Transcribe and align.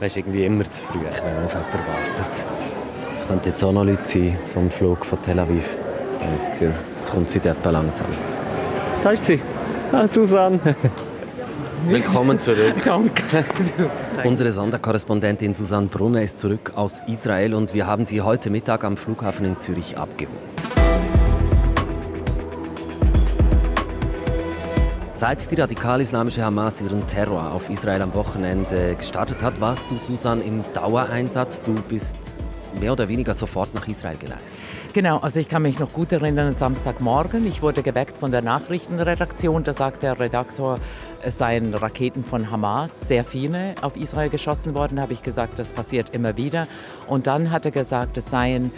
Ist 0.00 0.16
irgendwie 0.16 0.44
immer 0.44 0.70
zu 0.70 0.84
früh, 0.84 0.98
wenn 0.98 1.34
man 1.34 1.44
auf 1.46 1.54
jemanden 1.54 1.78
wartet. 1.78 2.44
Es 3.16 3.26
könnte 3.26 3.48
jetzt 3.48 3.64
auch 3.64 3.72
noch 3.72 3.82
Leute 3.82 4.04
sein 4.04 4.38
vom 4.52 4.70
Flug 4.70 5.06
von 5.06 5.20
Tel 5.22 5.38
Aviv. 5.38 5.76
Ich 6.18 6.26
habe 6.26 6.36
das 6.38 6.50
Gefühl, 6.50 6.74
jetzt 6.98 7.10
kommt 7.10 7.30
sie 7.30 7.40
dort 7.40 7.64
langsam. 7.64 8.06
Da 9.02 9.10
ist 9.12 9.24
sie. 9.24 9.40
Ah, 9.92 10.06
Susanne. 10.12 10.60
Willkommen 11.86 12.38
zurück. 12.38 12.74
Danke. 12.84 13.44
Unsere 14.24 14.52
Sonderkorrespondentin 14.52 15.54
Susanne 15.54 15.86
Brunner 15.86 16.22
ist 16.22 16.38
zurück 16.40 16.72
aus 16.74 17.00
Israel 17.06 17.54
und 17.54 17.72
wir 17.72 17.86
haben 17.86 18.04
sie 18.04 18.20
heute 18.20 18.50
Mittag 18.50 18.84
am 18.84 18.98
Flughafen 18.98 19.46
in 19.46 19.56
Zürich 19.56 19.96
abgeholt. 19.96 20.65
Seit 25.16 25.50
die 25.50 25.54
radikal-islamische 25.54 26.44
Hamas 26.44 26.82
ihren 26.82 27.06
Terror 27.06 27.50
auf 27.50 27.70
Israel 27.70 28.02
am 28.02 28.12
Wochenende 28.12 28.96
gestartet 28.96 29.42
hat, 29.42 29.58
warst 29.62 29.90
du, 29.90 29.98
Susan, 29.98 30.42
im 30.42 30.62
Dauereinsatz. 30.74 31.62
Du 31.62 31.72
bist 31.72 32.18
mehr 32.78 32.92
oder 32.92 33.08
weniger 33.08 33.32
sofort 33.32 33.72
nach 33.72 33.88
Israel 33.88 34.18
gereist. 34.18 34.44
Genau, 34.96 35.18
also 35.18 35.40
ich 35.40 35.50
kann 35.50 35.60
mich 35.60 35.78
noch 35.78 35.92
gut 35.92 36.10
erinnern 36.10 36.56
Samstagmorgen. 36.56 37.46
Ich 37.46 37.60
wurde 37.60 37.82
geweckt 37.82 38.16
von 38.16 38.30
der 38.30 38.40
Nachrichtenredaktion. 38.40 39.62
Da 39.62 39.74
sagt 39.74 40.02
der 40.02 40.18
Redaktor, 40.18 40.78
es 41.20 41.36
seien 41.36 41.74
Raketen 41.74 42.24
von 42.24 42.50
Hamas, 42.50 43.06
sehr 43.06 43.22
viele 43.22 43.74
auf 43.82 43.94
Israel 43.98 44.30
geschossen 44.30 44.72
worden. 44.72 44.96
Da 44.96 45.02
habe 45.02 45.12
ich 45.12 45.22
gesagt, 45.22 45.58
das 45.58 45.74
passiert 45.74 46.14
immer 46.14 46.38
wieder. 46.38 46.66
Und 47.08 47.26
dann 47.26 47.50
hat 47.50 47.66
er 47.66 47.72
gesagt, 47.72 48.16
es 48.16 48.30
seien 48.30 48.72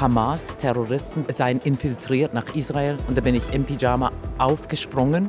Hamas-Terroristen, 0.00 1.26
seien 1.28 1.58
infiltriert 1.58 2.32
nach 2.32 2.54
Israel. 2.54 2.96
Und 3.06 3.18
da 3.18 3.20
bin 3.20 3.34
ich 3.34 3.52
im 3.52 3.66
Pyjama 3.66 4.10
aufgesprungen, 4.38 5.28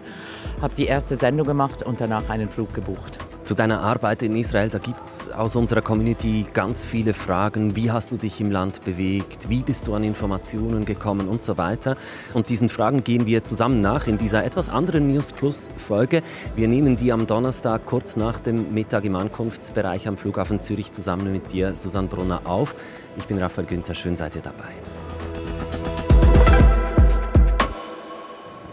habe 0.62 0.74
die 0.74 0.86
erste 0.86 1.18
Sendung 1.18 1.48
gemacht 1.48 1.84
und 1.84 2.00
danach 2.00 2.30
einen 2.30 2.50
Flug 2.50 2.74
gebucht 2.74 3.20
zu 3.49 3.55
deiner 3.55 3.81
Arbeit 3.81 4.21
in 4.21 4.35
Israel. 4.35 4.70
Da 4.70 4.77
gibt 4.77 5.03
es 5.03 5.27
aus 5.31 5.55
unserer 5.55 5.81
Community 5.81 6.45
ganz 6.53 6.85
viele 6.85 7.16
Fragen. 7.16 7.75
Wie 7.75 7.89
hast 7.89 8.12
du 8.12 8.17
dich 8.17 8.39
im 8.39 8.52
Land 8.52 8.86
bewegt? 8.86 9.50
Wie 9.50 9.64
bist 9.64 9.88
du 9.88 9.95
an 9.95 10.03
Informationen 10.03 10.86
gekommen 10.86 11.28
und 11.28 11.41
so 11.41 11.58
weiter? 11.58 11.97
Und 12.36 12.50
diesen 12.50 12.69
Fragen 12.69 13.03
gehen 13.03 13.25
wir 13.25 13.44
zusammen 13.44 13.80
nach 13.80 14.06
in 14.06 14.19
dieser 14.19 14.44
etwas 14.45 14.69
anderen 14.69 15.08
News 15.11 15.31
Plus 15.31 15.72
Folge. 15.78 16.22
Wir 16.56 16.67
nehmen 16.67 16.95
die 16.95 17.11
am 17.11 17.25
Donnerstag 17.25 17.88
kurz 17.88 18.17
nach 18.17 18.39
dem 18.39 18.72
Mittag 18.72 19.03
im 19.03 19.16
Ankunftsbereich 19.16 20.08
am 20.08 20.16
Flughafen 20.16 20.59
Zürich 20.59 20.91
zusammen 20.91 21.31
mit 21.31 21.52
dir, 21.52 21.73
Susanne 21.73 22.08
Brunner, 22.08 22.41
auf. 22.44 22.75
Ich 23.17 23.25
bin 23.25 23.39
Raphael 23.39 23.66
Günther, 23.66 23.95
schön 23.95 24.16
seid 24.16 24.36
ihr 24.36 24.44
dabei. 24.44 24.98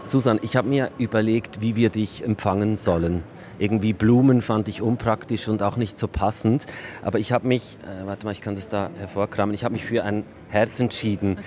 Susan, 0.07 0.39
ich 0.41 0.55
habe 0.55 0.67
mir 0.67 0.91
überlegt, 0.97 1.61
wie 1.61 1.75
wir 1.75 1.89
dich 1.89 2.23
empfangen 2.23 2.77
sollen. 2.77 3.23
Irgendwie 3.59 3.93
Blumen 3.93 4.41
fand 4.41 4.67
ich 4.67 4.81
unpraktisch 4.81 5.47
und 5.47 5.61
auch 5.63 5.77
nicht 5.77 5.97
so 5.97 6.07
passend. 6.07 6.65
Aber 7.03 7.19
ich 7.19 7.31
habe 7.31 7.47
mich, 7.47 7.77
äh, 7.83 8.05
warte 8.07 8.25
mal, 8.25 8.31
ich 8.31 8.41
kann 8.41 8.55
das 8.55 8.67
da 8.67 8.89
hervorkramen, 8.97 9.53
ich 9.53 9.63
habe 9.63 9.73
mich 9.73 9.83
für 9.83 10.03
ein 10.03 10.23
Herz 10.49 10.79
entschieden. 10.79 11.39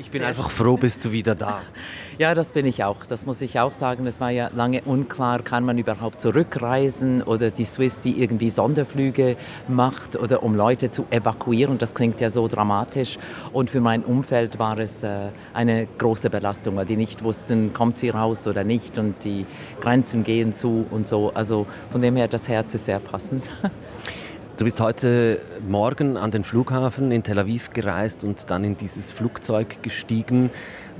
Ich 0.00 0.10
bin 0.10 0.24
einfach 0.24 0.50
froh, 0.50 0.78
bist 0.78 1.04
du 1.04 1.12
wieder 1.12 1.34
da. 1.34 1.60
Ja, 2.18 2.34
das 2.34 2.52
bin 2.52 2.66
ich 2.66 2.84
auch. 2.84 3.06
Das 3.06 3.24
muss 3.24 3.40
ich 3.40 3.60
auch 3.60 3.72
sagen. 3.72 4.06
Es 4.06 4.20
war 4.20 4.28
ja 4.30 4.50
lange 4.54 4.82
unklar, 4.82 5.40
kann 5.40 5.64
man 5.64 5.78
überhaupt 5.78 6.20
zurückreisen 6.20 7.22
oder 7.22 7.50
die 7.50 7.64
Swiss, 7.64 8.02
die 8.02 8.20
irgendwie 8.20 8.50
Sonderflüge 8.50 9.38
macht 9.68 10.16
oder 10.16 10.42
um 10.42 10.54
Leute 10.54 10.90
zu 10.90 11.06
evakuieren. 11.08 11.78
Das 11.78 11.94
klingt 11.94 12.20
ja 12.20 12.28
so 12.28 12.46
dramatisch. 12.46 13.16
Und 13.54 13.70
für 13.70 13.80
mein 13.80 14.04
Umfeld 14.04 14.58
war 14.58 14.76
es 14.76 15.02
äh, 15.02 15.30
eine 15.54 15.88
große 15.96 16.28
Belastung, 16.28 16.76
weil 16.76 16.84
die 16.84 16.96
nicht 16.96 17.24
wussten, 17.24 17.72
kommt 17.72 17.96
sie 17.96 18.10
raus 18.10 18.46
oder 18.46 18.64
nicht 18.64 18.98
und 18.98 19.24
die 19.24 19.46
Grenzen 19.80 20.22
gehen 20.22 20.52
zu 20.52 20.84
und 20.90 21.08
so. 21.08 21.32
Also 21.32 21.66
von 21.90 22.02
dem 22.02 22.16
her, 22.16 22.28
das 22.28 22.48
Herz 22.48 22.74
ist 22.74 22.84
sehr 22.84 22.98
passend. 22.98 23.50
Du 24.60 24.64
bist 24.64 24.78
heute 24.78 25.40
Morgen 25.66 26.18
an 26.18 26.32
den 26.32 26.44
Flughafen 26.44 27.12
in 27.12 27.22
Tel 27.22 27.38
Aviv 27.38 27.70
gereist 27.72 28.24
und 28.24 28.50
dann 28.50 28.62
in 28.62 28.76
dieses 28.76 29.10
Flugzeug 29.10 29.82
gestiegen. 29.82 30.50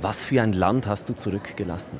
Was 0.01 0.23
für 0.23 0.41
ein 0.41 0.53
Land 0.53 0.87
hast 0.87 1.09
du 1.09 1.13
zurückgelassen? 1.13 1.99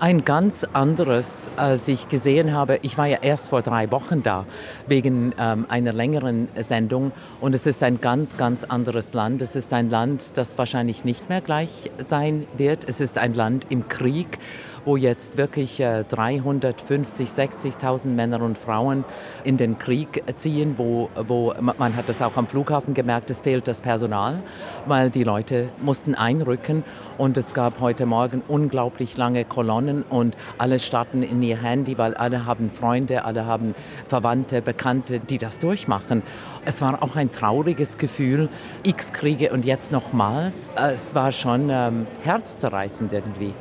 Ein 0.00 0.24
ganz 0.24 0.64
anderes, 0.64 1.50
als 1.56 1.88
ich 1.88 2.08
gesehen 2.08 2.54
habe. 2.54 2.78
Ich 2.80 2.96
war 2.96 3.06
ja 3.06 3.18
erst 3.20 3.50
vor 3.50 3.60
drei 3.60 3.90
Wochen 3.90 4.22
da, 4.22 4.46
wegen 4.86 5.34
ähm, 5.38 5.66
einer 5.68 5.92
längeren 5.92 6.48
Sendung. 6.58 7.12
Und 7.42 7.54
es 7.54 7.66
ist 7.66 7.82
ein 7.82 8.00
ganz, 8.00 8.38
ganz 8.38 8.64
anderes 8.64 9.12
Land. 9.12 9.42
Es 9.42 9.56
ist 9.56 9.74
ein 9.74 9.90
Land, 9.90 10.32
das 10.36 10.56
wahrscheinlich 10.56 11.04
nicht 11.04 11.28
mehr 11.28 11.42
gleich 11.42 11.90
sein 11.98 12.46
wird. 12.56 12.88
Es 12.88 13.02
ist 13.02 13.18
ein 13.18 13.34
Land 13.34 13.66
im 13.68 13.88
Krieg 13.88 14.38
wo 14.86 14.96
jetzt 14.96 15.36
wirklich 15.36 15.78
350, 15.78 17.28
60.000 17.28 18.06
Männer 18.06 18.40
und 18.40 18.56
Frauen 18.56 19.04
in 19.44 19.56
den 19.56 19.78
Krieg 19.78 20.22
ziehen, 20.36 20.76
wo, 20.78 21.10
wo 21.26 21.52
man 21.60 21.96
hat 21.96 22.08
das 22.08 22.22
auch 22.22 22.36
am 22.36 22.46
Flughafen 22.46 22.94
gemerkt, 22.94 23.28
es 23.28 23.42
fehlt 23.42 23.66
das 23.68 23.80
Personal, 23.80 24.42
weil 24.86 25.10
die 25.10 25.24
Leute 25.24 25.70
mussten 25.82 26.14
einrücken 26.14 26.84
und 27.18 27.36
es 27.36 27.52
gab 27.52 27.80
heute 27.80 28.06
Morgen 28.06 28.42
unglaublich 28.46 29.16
lange 29.16 29.44
Kolonnen 29.44 30.04
und 30.04 30.36
alle 30.56 30.78
starten 30.78 31.24
in 31.24 31.42
ihr 31.42 31.60
Handy, 31.60 31.98
weil 31.98 32.14
alle 32.14 32.46
haben 32.46 32.70
Freunde, 32.70 33.24
alle 33.24 33.44
haben 33.44 33.74
Verwandte, 34.06 34.62
Bekannte, 34.62 35.18
die 35.18 35.38
das 35.38 35.58
durchmachen. 35.58 36.22
Es 36.64 36.80
war 36.80 37.02
auch 37.02 37.16
ein 37.16 37.32
trauriges 37.32 37.98
Gefühl, 37.98 38.48
x 38.84 39.12
Kriege 39.12 39.52
und 39.52 39.64
jetzt 39.64 39.90
nochmals. 39.90 40.70
Es 40.76 41.14
war 41.14 41.32
schon 41.32 41.70
ähm, 41.70 42.06
herzzerreißend 42.22 43.12
irgendwie. 43.12 43.52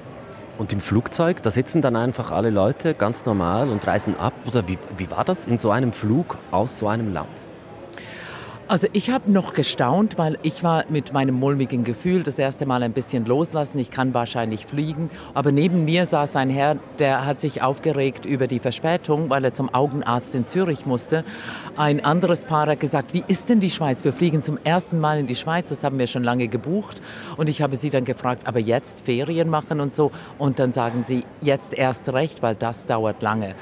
Und 0.57 0.71
im 0.71 0.79
Flugzeug, 0.79 1.43
da 1.43 1.51
sitzen 1.51 1.81
dann 1.81 1.95
einfach 1.95 2.31
alle 2.31 2.49
Leute 2.49 2.93
ganz 2.93 3.25
normal 3.25 3.69
und 3.69 3.85
reisen 3.85 4.17
ab? 4.17 4.33
Oder 4.47 4.67
wie, 4.67 4.77
wie 4.97 5.11
war 5.11 5.25
das 5.25 5.45
in 5.45 5.57
so 5.57 5.71
einem 5.71 5.91
Flug 5.91 6.37
aus 6.51 6.79
so 6.79 6.87
einem 6.87 7.11
Land? 7.11 7.45
Also 8.67 8.87
ich 8.93 9.11
habe 9.11 9.31
noch 9.31 9.53
gestaunt, 9.53 10.17
weil 10.17 10.39
ich 10.41 10.63
war 10.63 10.85
mit 10.89 11.13
meinem 11.13 11.35
mulmigen 11.35 11.83
Gefühl 11.83 12.23
das 12.23 12.39
erste 12.39 12.65
Mal 12.65 12.81
ein 12.81 12.93
bisschen 12.93 13.23
loslassen. 13.23 13.77
Ich 13.77 13.91
kann 13.91 14.15
wahrscheinlich 14.15 14.65
fliegen. 14.65 15.11
Aber 15.35 15.51
neben 15.51 15.85
mir 15.85 16.07
saß 16.07 16.35
ein 16.35 16.49
Herr, 16.49 16.77
der 16.97 17.27
hat 17.27 17.39
sich 17.39 17.61
aufgeregt 17.61 18.25
über 18.25 18.47
die 18.47 18.57
Verspätung, 18.57 19.29
weil 19.29 19.45
er 19.45 19.53
zum 19.53 19.71
Augenarzt 19.71 20.33
in 20.33 20.47
Zürich 20.47 20.87
musste. 20.87 21.23
Ein 21.77 22.03
anderes 22.03 22.45
Paar 22.45 22.65
hat 22.65 22.79
gesagt, 22.79 23.13
wie 23.13 23.23
ist 23.27 23.49
denn 23.49 23.59
die 23.59 23.69
Schweiz? 23.69 24.03
Wir 24.03 24.13
fliegen 24.13 24.41
zum 24.41 24.57
ersten 24.63 24.99
Mal 24.99 25.19
in 25.19 25.27
die 25.27 25.35
Schweiz, 25.35 25.69
das 25.69 25.83
haben 25.83 25.99
wir 25.99 26.07
schon 26.07 26.23
lange 26.23 26.47
gebucht. 26.47 27.03
Und 27.37 27.49
ich 27.49 27.61
habe 27.61 27.75
sie 27.75 27.91
dann 27.91 28.03
gefragt, 28.03 28.47
aber 28.47 28.59
jetzt 28.59 29.01
Ferien 29.01 29.47
machen 29.47 29.79
und 29.79 29.93
so. 29.93 30.11
Und 30.39 30.57
dann 30.57 30.73
sagen 30.73 31.03
sie, 31.05 31.23
jetzt 31.41 31.75
erst 31.75 32.11
recht, 32.11 32.41
weil 32.41 32.55
das 32.55 32.87
dauert 32.87 33.21
lange. 33.21 33.53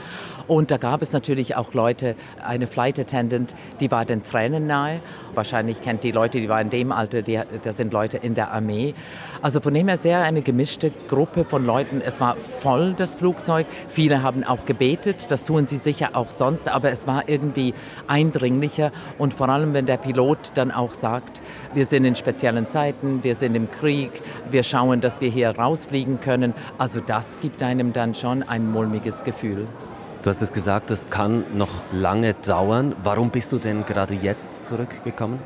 Und 0.48 0.72
da 0.72 0.78
gab 0.78 1.02
es 1.02 1.14
natürlich 1.14 1.56
auch 1.56 1.74
Leute, 1.74 2.16
eine 2.44 2.68
Flight 2.68 3.00
Attendant, 3.00 3.56
die 3.80 3.92
war 3.92 4.06
den 4.06 4.24
Tränen 4.24 4.68
nahe. 4.68 5.00
Wahrscheinlich 5.36 5.82
kennt 5.82 6.04
die 6.04 6.12
Leute, 6.12 6.40
die 6.40 6.50
waren 6.50 6.68
in 6.68 6.70
dem 6.70 6.92
Alter, 6.92 7.22
die, 7.22 7.40
das 7.64 7.78
sind 7.78 7.94
Leute 7.94 8.18
in 8.18 8.36
der 8.36 8.52
Armee. 8.52 8.94
Also 9.42 9.62
von 9.62 9.74
dem 9.74 9.88
her 9.88 9.98
sehr 9.98 10.22
eine 10.22 10.42
gemischte 10.42 10.92
Gruppe 11.08 11.44
von 11.44 11.66
Leuten. 11.66 12.02
Es 12.06 12.22
war 12.22 12.36
voll, 12.36 12.94
das 12.96 13.16
Flugzeug. 13.16 13.66
Viele 13.88 14.22
haben 14.22 14.44
auch 14.44 14.66
gebetet, 14.66 15.32
das 15.32 15.46
tun 15.46 15.66
sie 15.68 15.78
sicher 15.78 16.10
auch 16.14 16.30
sonst, 16.30 16.68
aber 16.68 16.92
es 16.92 17.08
war 17.08 17.28
irgendwie 17.28 17.74
eindringlicher. 18.08 18.92
Und 19.18 19.34
vor 19.34 19.50
allem, 19.50 19.74
wenn 19.74 19.86
der 19.86 19.98
Pilot 19.98 20.52
dann 20.56 20.72
auch 20.72 20.92
sagt, 20.92 21.42
wir 21.74 21.86
sind 21.86 22.06
in 22.06 22.16
speziellen 22.16 22.68
Zeiten, 22.68 23.24
wir 23.24 23.36
sind 23.36 23.56
im 23.56 23.72
Krieg, 23.72 24.22
wir 24.52 24.64
schauen, 24.64 25.02
dass 25.02 25.22
wir 25.22 25.30
hier 25.30 25.50
rausfliegen 25.58 26.20
können. 26.20 26.54
Also 26.78 27.00
das 27.00 27.40
gibt 27.40 27.64
einem 27.64 27.94
dann 27.94 28.14
schon 28.14 28.44
ein 28.44 28.72
mulmiges 28.72 29.24
Gefühl. 29.24 29.68
Du 30.24 30.30
hast 30.30 30.42
es 30.42 30.54
gesagt, 30.54 30.90
das 30.90 31.10
kann 31.10 31.44
noch 31.58 31.68
lange 31.92 32.34
dauern. 32.34 32.96
Warum 33.04 33.30
bist 33.30 33.52
du 33.52 33.58
denn 33.58 33.84
gerade 33.84 34.14
jetzt 34.14 34.66
zurückgekommen? 34.66 35.40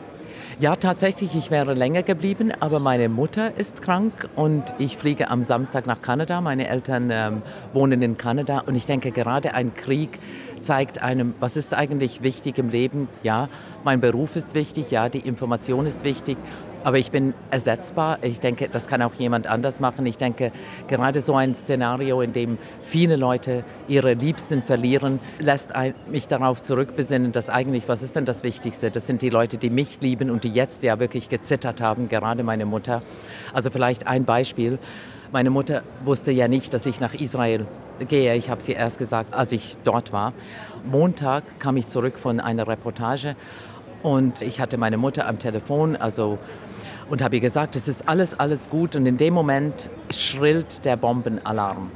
Ja, 0.59 0.75
tatsächlich, 0.75 1.35
ich 1.35 1.49
wäre 1.49 1.73
länger 1.73 2.03
geblieben, 2.03 2.51
aber 2.59 2.79
meine 2.79 3.09
Mutter 3.09 3.57
ist 3.57 3.81
krank 3.81 4.29
und 4.35 4.75
ich 4.77 4.95
fliege 4.95 5.31
am 5.31 5.41
Samstag 5.41 5.87
nach 5.87 6.01
Kanada. 6.01 6.41
Meine 6.41 6.67
Eltern 6.67 7.09
ähm, 7.11 7.41
wohnen 7.73 8.03
in 8.03 8.17
Kanada 8.17 8.59
und 8.67 8.75
ich 8.75 8.85
denke, 8.85 9.11
gerade 9.11 9.55
ein 9.55 9.73
Krieg 9.73 10.19
zeigt 10.61 11.01
einem, 11.01 11.33
was 11.39 11.57
ist 11.57 11.73
eigentlich 11.73 12.21
wichtig 12.21 12.59
im 12.59 12.69
Leben. 12.69 13.09
Ja, 13.23 13.49
mein 13.83 13.99
Beruf 13.99 14.35
ist 14.35 14.53
wichtig, 14.53 14.91
ja, 14.91 15.09
die 15.09 15.19
Information 15.19 15.87
ist 15.87 16.03
wichtig 16.03 16.37
aber 16.83 16.97
ich 16.97 17.11
bin 17.11 17.33
ersetzbar. 17.51 18.19
Ich 18.21 18.39
denke, 18.39 18.69
das 18.69 18.87
kann 18.87 19.01
auch 19.01 19.13
jemand 19.15 19.47
anders 19.47 19.79
machen. 19.79 20.05
Ich 20.05 20.17
denke, 20.17 20.51
gerade 20.87 21.21
so 21.21 21.35
ein 21.35 21.55
Szenario, 21.55 22.21
in 22.21 22.33
dem 22.33 22.57
viele 22.83 23.15
Leute 23.15 23.63
ihre 23.87 24.13
Liebsten 24.13 24.63
verlieren, 24.63 25.19
lässt 25.39 25.71
mich 26.09 26.27
darauf 26.27 26.61
zurückbesinnen, 26.61 27.31
dass 27.31 27.49
eigentlich, 27.49 27.87
was 27.87 28.03
ist 28.03 28.15
denn 28.15 28.25
das 28.25 28.43
Wichtigste? 28.43 28.91
Das 28.91 29.07
sind 29.07 29.21
die 29.21 29.29
Leute, 29.29 29.57
die 29.57 29.69
mich 29.69 29.99
lieben 30.01 30.29
und 30.29 30.43
die 30.43 30.51
jetzt 30.51 30.83
ja 30.83 30.99
wirklich 30.99 31.29
gezittert 31.29 31.81
haben, 31.81 32.09
gerade 32.09 32.43
meine 32.43 32.65
Mutter. 32.65 33.01
Also 33.53 33.69
vielleicht 33.69 34.07
ein 34.07 34.25
Beispiel. 34.25 34.79
Meine 35.31 35.49
Mutter 35.49 35.83
wusste 36.05 36.31
ja 36.31 36.47
nicht, 36.47 36.73
dass 36.73 36.85
ich 36.85 36.99
nach 37.01 37.13
Israel 37.13 37.65
gehe. 38.07 38.33
Ich 38.35 38.49
habe 38.49 38.61
sie 38.61 38.73
erst 38.73 38.97
gesagt, 38.97 39.33
als 39.33 39.51
ich 39.51 39.75
dort 39.83 40.13
war. 40.13 40.31
Montag 40.89 41.43
kam 41.59 41.75
ich 41.75 41.87
zurück 41.87 42.17
von 42.17 42.39
einer 42.39 42.67
Reportage 42.67 43.35
und 44.07 44.41
ich 44.41 44.61
hatte 44.61 44.77
meine 44.77 44.95
Mutter 44.95 45.27
am 45.27 45.37
Telefon, 45.37 45.97
also 45.97 46.39
und 47.09 47.21
habe 47.21 47.35
ihr 47.35 47.41
gesagt, 47.41 47.75
es 47.75 47.89
ist 47.89 48.07
alles, 48.07 48.39
alles 48.39 48.69
gut. 48.69 48.95
Und 48.95 49.05
in 49.05 49.17
dem 49.17 49.33
Moment 49.33 49.89
schrillt 50.09 50.85
der 50.85 50.95
Bombenalarm. 50.95 51.91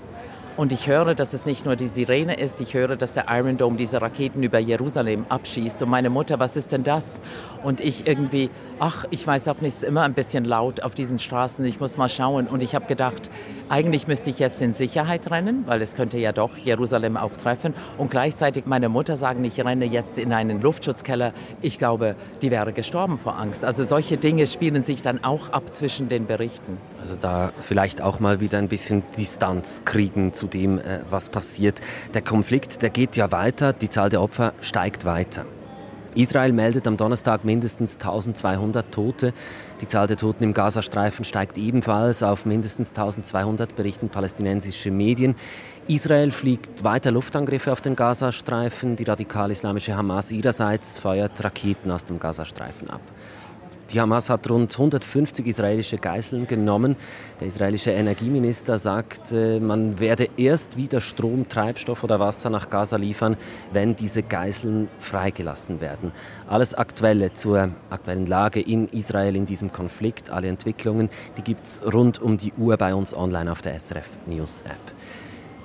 Und 0.57 0.73
ich 0.73 0.87
höre, 0.87 1.15
dass 1.15 1.33
es 1.33 1.45
nicht 1.45 1.65
nur 1.65 1.77
die 1.77 1.87
Sirene 1.87 2.35
ist, 2.35 2.59
ich 2.59 2.73
höre, 2.73 2.97
dass 2.97 3.13
der 3.13 3.25
Iron 3.29 3.55
Dome 3.55 3.77
diese 3.77 4.01
Raketen 4.01 4.43
über 4.43 4.59
Jerusalem 4.59 5.25
abschießt. 5.29 5.81
Und 5.83 5.89
meine 5.89 6.09
Mutter, 6.09 6.37
was 6.39 6.57
ist 6.57 6.73
denn 6.73 6.83
das? 6.83 7.21
Und 7.63 7.79
ich 7.79 8.07
irgendwie, 8.07 8.49
ach, 8.81 9.06
ich 9.12 9.25
weiß 9.25 9.48
auch 9.48 9.62
nicht, 9.62 9.75
es 9.75 9.83
ist 9.83 9.83
immer 9.83 10.01
ein 10.01 10.16
bisschen 10.16 10.44
laut 10.44 10.81
auf 10.81 10.95
diesen 10.95 11.19
Straßen, 11.19 11.63
ich 11.66 11.80
muss 11.80 11.98
mal 11.98 12.10
schauen. 12.10 12.48
Und 12.48 12.63
ich 12.63 12.74
habe 12.74 12.88
gedacht, 12.88 13.30
eigentlich 13.69 14.07
müsste 14.07 14.31
ich 14.31 14.39
jetzt 14.39 14.60
in 14.60 14.74
Sicherheit 14.74 15.30
rennen, 15.30 15.66
weil 15.68 15.83
es 15.83 15.94
könnte 15.94 16.18
ja 16.18 16.31
doch 16.31 16.57
Jerusalem 16.57 17.16
auch 17.16 17.38
treffen. 17.38 17.75
Und 18.00 18.10
gleichzeitig 18.10 18.66
meine 18.66 18.89
Mutter 18.89 19.18
sagen, 19.18 19.45
ich 19.45 19.63
renne 19.63 19.86
jetzt 19.86 20.18
in 20.18 20.33
einen 20.33 20.62
Luftschutzkeller. 20.62 21.31
Ich 21.62 21.78
glaube, 21.78 22.16
die 22.42 22.50
wäre 22.50 22.74
gestorben 22.74 23.19
vor 23.19 23.38
Angst. 23.38 23.63
Also 23.63 23.83
solche 23.83 24.18
Dinge 24.18 24.48
spielen 24.48 24.83
sich 24.83 25.04
dann 25.04 25.24
auch 25.24 25.50
ab 25.50 25.75
zwischen 25.75 26.10
den 26.10 26.25
Berichten. 26.25 26.78
Also 27.00 27.16
da 27.16 27.51
vielleicht 27.62 28.01
auch 28.01 28.19
mal 28.19 28.39
wieder 28.39 28.57
ein 28.57 28.68
bisschen 28.68 29.04
Distanz 29.16 29.83
kriegen 29.86 30.33
zu 30.33 30.48
dem, 30.48 30.80
äh, 30.80 31.01
was 31.07 31.30
passiert. 31.30 31.80
Der 32.16 32.24
Konflikt, 32.24 32.81
der 32.81 32.89
geht 32.89 33.16
ja 33.16 33.31
weiter, 33.31 33.74
die 33.74 33.89
Zahl 33.89 34.10
der 34.10 34.24
Opfer 34.24 34.54
steigt 34.60 35.06
weiter. 35.06 35.45
Israel 36.15 36.51
meldet 36.51 36.87
am 36.87 36.97
Donnerstag 36.97 37.45
mindestens 37.45 37.95
1200 37.95 38.91
Tote. 38.91 39.33
Die 39.79 39.87
Zahl 39.87 40.07
der 40.07 40.17
Toten 40.17 40.43
im 40.43 40.53
Gazastreifen 40.53 41.23
steigt 41.23 41.57
ebenfalls 41.57 42.21
auf 42.21 42.45
mindestens 42.45 42.89
1200, 42.89 43.75
berichten 43.75 44.09
palästinensische 44.09 44.91
Medien. 44.91 45.35
Israel 45.87 46.31
fliegt 46.31 46.83
weiter 46.83 47.11
Luftangriffe 47.11 47.71
auf 47.71 47.81
den 47.81 47.95
Gazastreifen. 47.95 48.97
Die 48.97 49.03
radikal-islamische 49.03 49.95
Hamas 49.95 50.31
ihrerseits 50.31 50.97
feuert 50.97 51.41
Raketen 51.43 51.91
aus 51.91 52.05
dem 52.05 52.19
Gazastreifen 52.19 52.89
ab. 52.89 53.01
Die 53.91 53.99
Hamas 53.99 54.29
hat 54.29 54.49
rund 54.49 54.71
150 54.71 55.45
israelische 55.45 55.97
Geiseln 55.97 56.47
genommen. 56.47 56.95
Der 57.41 57.47
israelische 57.47 57.91
Energieminister 57.91 58.79
sagt, 58.79 59.33
man 59.33 59.99
werde 59.99 60.29
erst 60.38 60.77
wieder 60.77 61.01
Strom, 61.01 61.49
Treibstoff 61.49 62.05
oder 62.05 62.17
Wasser 62.19 62.49
nach 62.49 62.69
Gaza 62.69 62.95
liefern, 62.95 63.35
wenn 63.73 63.97
diese 63.97 64.23
Geiseln 64.23 64.88
freigelassen 64.99 65.81
werden. 65.81 66.13
Alles 66.47 66.73
Aktuelle 66.73 67.33
zur 67.33 67.71
aktuellen 67.89 68.27
Lage 68.27 68.61
in 68.61 68.88
Israel 68.88 69.35
in 69.35 69.45
diesem 69.45 69.73
Konflikt, 69.73 70.29
alle 70.29 70.47
Entwicklungen, 70.47 71.09
die 71.37 71.41
gibt 71.41 71.65
es 71.65 71.81
rund 71.94 72.21
um 72.21 72.37
die 72.37 72.53
Uhr 72.53 72.77
bei 72.77 72.95
uns 72.95 73.13
online 73.13 73.51
auf 73.51 73.61
der 73.61 73.77
SRF 73.77 74.07
News 74.25 74.61
App. 74.61 74.95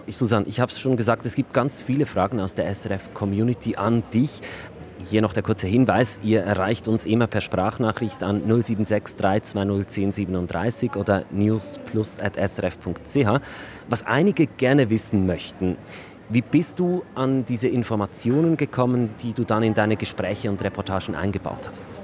Susanne, 0.09 0.47
ich 0.47 0.61
habe 0.61 0.71
es 0.71 0.79
schon 0.79 0.97
gesagt, 0.97 1.27
es 1.27 1.35
gibt 1.35 1.53
ganz 1.53 1.83
viele 1.83 2.07
Fragen 2.07 2.39
aus 2.39 2.55
der 2.55 2.73
SRF-Community 2.73 3.75
an 3.75 4.05
dich. 4.15 4.41
Hier 5.09 5.23
noch 5.23 5.33
der 5.33 5.45
kurze 5.45 5.69
Hinweis, 5.69 6.19
ihr 6.25 6.41
erreicht 6.41 6.89
uns 6.89 7.05
immer 7.05 7.29
per 7.29 7.41
Sprachnachricht 7.41 8.25
an 8.25 8.43
076 8.45 9.17
320 9.17 10.27
1037 10.27 10.97
oder 10.97 11.25
newsplus.srf.ch. 11.31 13.41
Was 13.89 14.05
einige 14.05 14.49
gerne 14.49 14.91
wissen 14.91 15.27
möchten, 15.27 15.77
wie 16.29 16.43
bist 16.43 16.81
du 16.81 17.05
an 17.15 17.45
diese 17.45 17.69
Informationen 17.69 18.57
gekommen, 18.57 19.11
die 19.23 19.33
du 19.33 19.45
dann 19.45 19.63
in 19.63 19.75
deine 19.75 19.97
Gespräche 19.97 20.51
und 20.51 20.65
Reportagen 20.65 21.15
eingebaut 21.15 21.69
hast? 21.71 22.01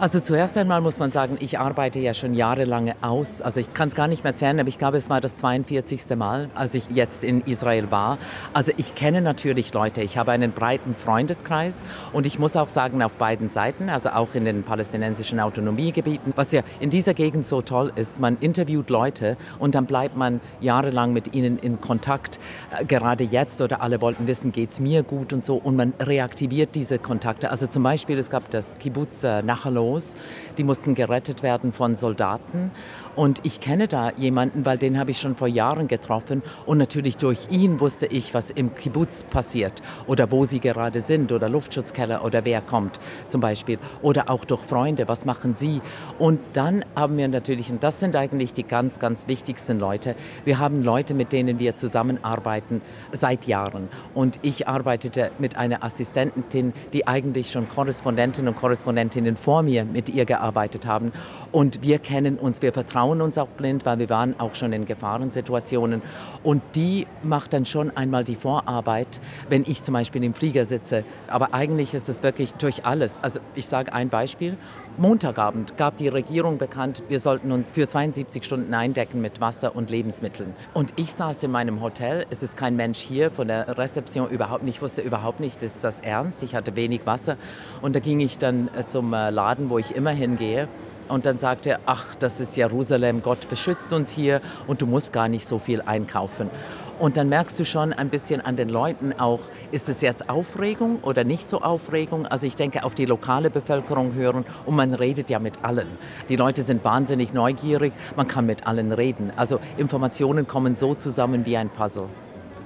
Also 0.00 0.20
zuerst 0.20 0.56
einmal 0.56 0.80
muss 0.80 1.00
man 1.00 1.10
sagen, 1.10 1.38
ich 1.40 1.58
arbeite 1.58 1.98
ja 1.98 2.14
schon 2.14 2.32
jahrelang 2.32 2.94
aus. 3.00 3.42
Also 3.42 3.58
ich 3.58 3.74
kann 3.74 3.88
es 3.88 3.96
gar 3.96 4.06
nicht 4.06 4.22
mehr 4.22 4.36
zählen, 4.36 4.60
aber 4.60 4.68
ich 4.68 4.78
glaube, 4.78 4.96
es 4.96 5.10
war 5.10 5.20
das 5.20 5.36
42. 5.38 6.16
Mal, 6.16 6.50
als 6.54 6.74
ich 6.74 6.84
jetzt 6.94 7.24
in 7.24 7.40
Israel 7.40 7.90
war. 7.90 8.18
Also 8.54 8.70
ich 8.76 8.94
kenne 8.94 9.22
natürlich 9.22 9.74
Leute. 9.74 10.02
Ich 10.02 10.16
habe 10.16 10.30
einen 10.30 10.52
breiten 10.52 10.94
Freundeskreis 10.94 11.82
und 12.12 12.26
ich 12.26 12.38
muss 12.38 12.54
auch 12.54 12.68
sagen, 12.68 13.02
auf 13.02 13.10
beiden 13.14 13.48
Seiten, 13.48 13.88
also 13.88 14.10
auch 14.10 14.28
in 14.34 14.44
den 14.44 14.62
palästinensischen 14.62 15.40
Autonomiegebieten, 15.40 16.32
was 16.36 16.52
ja 16.52 16.62
in 16.78 16.90
dieser 16.90 17.12
Gegend 17.12 17.44
so 17.44 17.60
toll 17.60 17.90
ist, 17.96 18.20
man 18.20 18.36
interviewt 18.38 18.90
Leute 18.90 19.36
und 19.58 19.74
dann 19.74 19.86
bleibt 19.86 20.16
man 20.16 20.40
jahrelang 20.60 21.12
mit 21.12 21.34
ihnen 21.34 21.58
in 21.58 21.80
Kontakt. 21.80 22.38
Äh, 22.70 22.84
gerade 22.84 23.24
jetzt 23.24 23.60
oder 23.62 23.82
alle 23.82 24.00
wollten 24.00 24.28
wissen, 24.28 24.52
geht 24.52 24.70
es 24.70 24.78
mir 24.78 25.02
gut 25.02 25.32
und 25.32 25.44
so 25.44 25.56
und 25.56 25.74
man 25.74 25.92
reaktiviert 25.98 26.76
diese 26.76 27.00
Kontakte. 27.00 27.50
Also 27.50 27.66
zum 27.66 27.82
Beispiel, 27.82 28.16
es 28.16 28.30
gab 28.30 28.48
das 28.50 28.78
Kibbutz 28.78 29.24
äh, 29.24 29.42
Nachalo 29.42 29.87
Los. 29.88 30.16
Die 30.58 30.64
mussten 30.64 30.94
gerettet 30.94 31.42
werden 31.42 31.72
von 31.72 31.96
Soldaten. 31.96 32.70
Und 33.18 33.40
ich 33.42 33.58
kenne 33.58 33.88
da 33.88 34.12
jemanden, 34.16 34.64
weil 34.64 34.78
den 34.78 34.96
habe 34.96 35.10
ich 35.10 35.18
schon 35.18 35.34
vor 35.34 35.48
Jahren 35.48 35.88
getroffen. 35.88 36.40
Und 36.66 36.78
natürlich 36.78 37.16
durch 37.16 37.50
ihn 37.50 37.80
wusste 37.80 38.06
ich, 38.06 38.32
was 38.32 38.52
im 38.52 38.76
Kibbutz 38.76 39.24
passiert 39.24 39.72
oder 40.06 40.30
wo 40.30 40.44
sie 40.44 40.60
gerade 40.60 41.00
sind 41.00 41.32
oder 41.32 41.48
Luftschutzkeller 41.48 42.24
oder 42.24 42.44
wer 42.44 42.60
kommt 42.60 43.00
zum 43.26 43.40
Beispiel. 43.40 43.80
Oder 44.02 44.30
auch 44.30 44.44
durch 44.44 44.60
Freunde, 44.60 45.08
was 45.08 45.24
machen 45.24 45.56
sie. 45.56 45.80
Und 46.20 46.38
dann 46.52 46.84
haben 46.94 47.16
wir 47.16 47.26
natürlich, 47.26 47.72
und 47.72 47.82
das 47.82 47.98
sind 47.98 48.14
eigentlich 48.14 48.52
die 48.52 48.62
ganz, 48.62 49.00
ganz 49.00 49.26
wichtigsten 49.26 49.80
Leute, 49.80 50.14
wir 50.44 50.60
haben 50.60 50.84
Leute, 50.84 51.12
mit 51.12 51.32
denen 51.32 51.58
wir 51.58 51.74
zusammenarbeiten 51.74 52.82
seit 53.10 53.48
Jahren. 53.48 53.88
Und 54.14 54.38
ich 54.42 54.68
arbeitete 54.68 55.32
mit 55.40 55.56
einer 55.56 55.82
Assistentin, 55.82 56.72
die 56.92 57.08
eigentlich 57.08 57.50
schon 57.50 57.68
Korrespondentinnen 57.68 58.54
und 58.54 58.60
Korrespondentinnen 58.60 59.36
vor 59.36 59.64
mir 59.64 59.84
mit 59.84 60.08
ihr 60.08 60.24
gearbeitet 60.24 60.86
haben. 60.86 61.10
Und 61.50 61.82
wir 61.82 61.98
kennen 61.98 62.36
uns, 62.36 62.62
wir 62.62 62.72
vertrauen 62.72 63.07
trauen 63.08 63.22
uns 63.22 63.38
auch 63.38 63.48
blind, 63.48 63.86
weil 63.86 63.98
wir 63.98 64.10
waren 64.10 64.38
auch 64.38 64.54
schon 64.54 64.72
in 64.74 64.84
Gefahrensituationen. 64.84 66.02
Und 66.42 66.62
die 66.74 67.06
macht 67.22 67.54
dann 67.54 67.64
schon 67.64 67.96
einmal 67.96 68.22
die 68.22 68.34
Vorarbeit, 68.34 69.20
wenn 69.48 69.64
ich 69.66 69.82
zum 69.82 69.94
Beispiel 69.94 70.22
im 70.24 70.34
Flieger 70.34 70.66
sitze. 70.66 71.04
Aber 71.26 71.54
eigentlich 71.54 71.94
ist 71.94 72.10
es 72.10 72.22
wirklich 72.22 72.52
durch 72.54 72.84
alles. 72.84 73.18
Also 73.22 73.40
ich 73.54 73.66
sage 73.66 73.94
ein 73.94 74.10
Beispiel. 74.10 74.58
Montagabend 74.98 75.76
gab 75.76 75.96
die 75.96 76.08
Regierung 76.08 76.58
bekannt, 76.58 77.04
wir 77.08 77.20
sollten 77.20 77.52
uns 77.52 77.70
für 77.70 77.86
72 77.86 78.44
Stunden 78.44 78.74
eindecken 78.74 79.20
mit 79.20 79.40
Wasser 79.40 79.76
und 79.76 79.90
Lebensmitteln. 79.90 80.54
Und 80.74 80.92
ich 80.96 81.12
saß 81.12 81.44
in 81.44 81.52
meinem 81.52 81.80
Hotel, 81.80 82.26
es 82.30 82.42
ist 82.42 82.56
kein 82.56 82.74
Mensch 82.74 82.98
hier 82.98 83.30
von 83.30 83.46
der 83.46 83.78
Rezeption 83.78 84.28
überhaupt 84.28 84.64
nicht, 84.64 84.78
ich 84.78 84.82
wusste 84.82 85.00
überhaupt 85.00 85.38
nicht, 85.38 85.62
ist 85.62 85.84
das 85.84 86.00
ernst? 86.00 86.42
Ich 86.42 86.56
hatte 86.56 86.74
wenig 86.74 87.06
Wasser. 87.06 87.36
Und 87.80 87.94
da 87.94 88.00
ging 88.00 88.18
ich 88.18 88.38
dann 88.38 88.68
äh, 88.76 88.86
zum 88.86 89.14
äh, 89.14 89.30
Laden, 89.30 89.70
wo 89.70 89.78
ich 89.78 89.94
immer 89.94 90.10
hingehe. 90.10 90.66
Und 91.06 91.26
dann 91.26 91.38
sagte 91.38 91.70
er, 91.70 91.80
ach, 91.86 92.16
das 92.16 92.40
ist 92.40 92.56
Jerusalem, 92.56 93.22
Gott 93.22 93.48
beschützt 93.48 93.92
uns 93.92 94.10
hier 94.10 94.40
und 94.66 94.82
du 94.82 94.86
musst 94.86 95.12
gar 95.12 95.28
nicht 95.28 95.46
so 95.46 95.60
viel 95.60 95.80
einkaufen. 95.80 96.50
Und 96.98 97.16
dann 97.16 97.28
merkst 97.28 97.58
du 97.60 97.64
schon 97.64 97.92
ein 97.92 98.08
bisschen 98.08 98.40
an 98.40 98.56
den 98.56 98.68
Leuten 98.68 99.12
auch, 99.12 99.40
ist 99.70 99.88
es 99.88 100.00
jetzt 100.00 100.28
Aufregung 100.28 100.98
oder 101.02 101.22
nicht 101.22 101.48
so 101.48 101.62
Aufregung? 101.62 102.26
Also 102.26 102.46
ich 102.46 102.56
denke, 102.56 102.82
auf 102.82 102.96
die 102.96 103.04
lokale 103.04 103.50
Bevölkerung 103.50 104.14
hören 104.14 104.44
und 104.66 104.74
man 104.74 104.94
redet 104.94 105.30
ja 105.30 105.38
mit 105.38 105.64
allen. 105.64 105.86
Die 106.28 106.34
Leute 106.34 106.62
sind 106.62 106.82
wahnsinnig 106.84 107.32
neugierig, 107.32 107.92
man 108.16 108.26
kann 108.26 108.46
mit 108.46 108.66
allen 108.66 108.90
reden. 108.90 109.30
Also 109.36 109.60
Informationen 109.76 110.48
kommen 110.48 110.74
so 110.74 110.96
zusammen 110.96 111.46
wie 111.46 111.56
ein 111.56 111.70
Puzzle. 111.70 112.08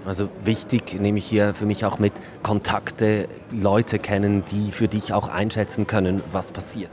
Also 0.04 0.28
wichtig 0.44 1.00
nehme 1.00 1.18
ich 1.18 1.26
hier 1.26 1.54
für 1.54 1.64
mich 1.64 1.84
auch 1.84 1.98
mit 1.98 2.12
Kontakte, 2.42 3.28
Leute 3.52 4.00
kennen, 4.00 4.42
die 4.50 4.72
für 4.72 4.88
dich 4.88 5.12
auch 5.12 5.28
einschätzen 5.28 5.86
können, 5.86 6.20
was 6.32 6.50
passiert. 6.50 6.90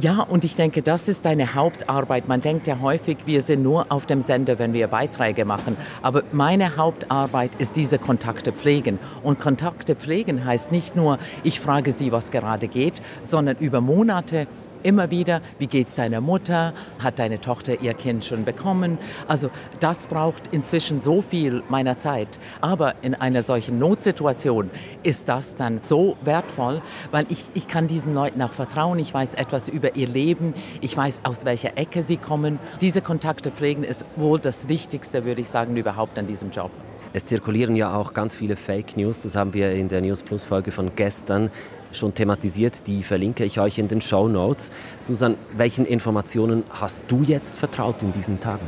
Ja, 0.00 0.20
und 0.20 0.44
ich 0.44 0.54
denke, 0.54 0.80
das 0.82 1.08
ist 1.08 1.24
deine 1.24 1.54
Hauptarbeit. 1.54 2.28
Man 2.28 2.40
denkt 2.40 2.66
ja 2.66 2.78
häufig, 2.80 3.18
wir 3.26 3.42
sind 3.42 3.62
nur 3.62 3.86
auf 3.90 4.06
dem 4.06 4.22
Sender, 4.22 4.58
wenn 4.58 4.72
wir 4.72 4.86
Beiträge 4.86 5.44
machen. 5.44 5.76
Aber 6.02 6.22
meine 6.32 6.76
Hauptarbeit 6.76 7.50
ist 7.58 7.74
diese 7.76 7.98
Kontakte 7.98 8.52
pflegen. 8.52 8.98
Und 9.22 9.40
Kontakte 9.40 9.96
pflegen 9.96 10.44
heißt 10.44 10.70
nicht 10.70 10.94
nur, 10.94 11.18
ich 11.42 11.58
frage 11.58 11.90
sie, 11.90 12.12
was 12.12 12.30
gerade 12.30 12.68
geht, 12.68 13.02
sondern 13.22 13.56
über 13.58 13.80
Monate 13.80 14.46
immer 14.82 15.10
wieder, 15.10 15.40
wie 15.58 15.66
geht 15.66 15.88
es 15.88 15.94
deiner 15.94 16.20
Mutter? 16.20 16.72
Hat 16.98 17.18
deine 17.18 17.40
Tochter 17.40 17.80
ihr 17.80 17.94
Kind 17.94 18.24
schon 18.24 18.44
bekommen? 18.44 18.98
Also 19.26 19.50
das 19.80 20.06
braucht 20.06 20.42
inzwischen 20.52 21.00
so 21.00 21.22
viel 21.22 21.62
meiner 21.68 21.98
Zeit. 21.98 22.38
Aber 22.60 22.94
in 23.02 23.14
einer 23.14 23.42
solchen 23.42 23.78
Notsituation 23.78 24.70
ist 25.02 25.28
das 25.28 25.56
dann 25.56 25.82
so 25.82 26.16
wertvoll, 26.22 26.82
weil 27.10 27.26
ich, 27.28 27.44
ich 27.54 27.68
kann 27.68 27.86
diesen 27.86 28.14
Leuten 28.14 28.42
auch 28.42 28.52
vertrauen. 28.52 28.98
Ich 28.98 29.12
weiß 29.12 29.34
etwas 29.34 29.68
über 29.68 29.96
ihr 29.96 30.08
Leben. 30.08 30.54
Ich 30.80 30.96
weiß, 30.96 31.22
aus 31.24 31.44
welcher 31.44 31.76
Ecke 31.78 32.02
sie 32.02 32.16
kommen. 32.16 32.58
Diese 32.80 33.02
Kontakte 33.02 33.50
pflegen 33.50 33.84
ist 33.84 34.04
wohl 34.16 34.38
das 34.38 34.68
Wichtigste, 34.68 35.24
würde 35.24 35.40
ich 35.40 35.48
sagen, 35.48 35.76
überhaupt 35.76 36.18
an 36.18 36.26
diesem 36.26 36.50
Job. 36.50 36.70
Es 37.14 37.26
zirkulieren 37.26 37.76
ja 37.76 37.94
auch 37.94 38.14
ganz 38.14 38.34
viele 38.34 38.56
Fake 38.56 38.96
News. 38.96 39.20
Das 39.20 39.36
haben 39.36 39.52
wir 39.52 39.72
in 39.72 39.88
der 39.88 40.00
News 40.00 40.22
Plus 40.22 40.44
Folge 40.44 40.72
von 40.72 40.92
gestern 40.96 41.50
schon 41.92 42.14
thematisiert. 42.14 42.86
Die 42.86 43.02
verlinke 43.02 43.44
ich 43.44 43.60
euch 43.60 43.78
in 43.78 43.88
den 43.88 44.00
Show 44.00 44.28
Notes. 44.28 44.70
Susan, 45.00 45.36
welchen 45.56 45.86
Informationen 45.86 46.64
hast 46.70 47.04
du 47.08 47.22
jetzt 47.22 47.58
vertraut 47.58 48.02
in 48.02 48.12
diesen 48.12 48.40
Tagen? 48.40 48.66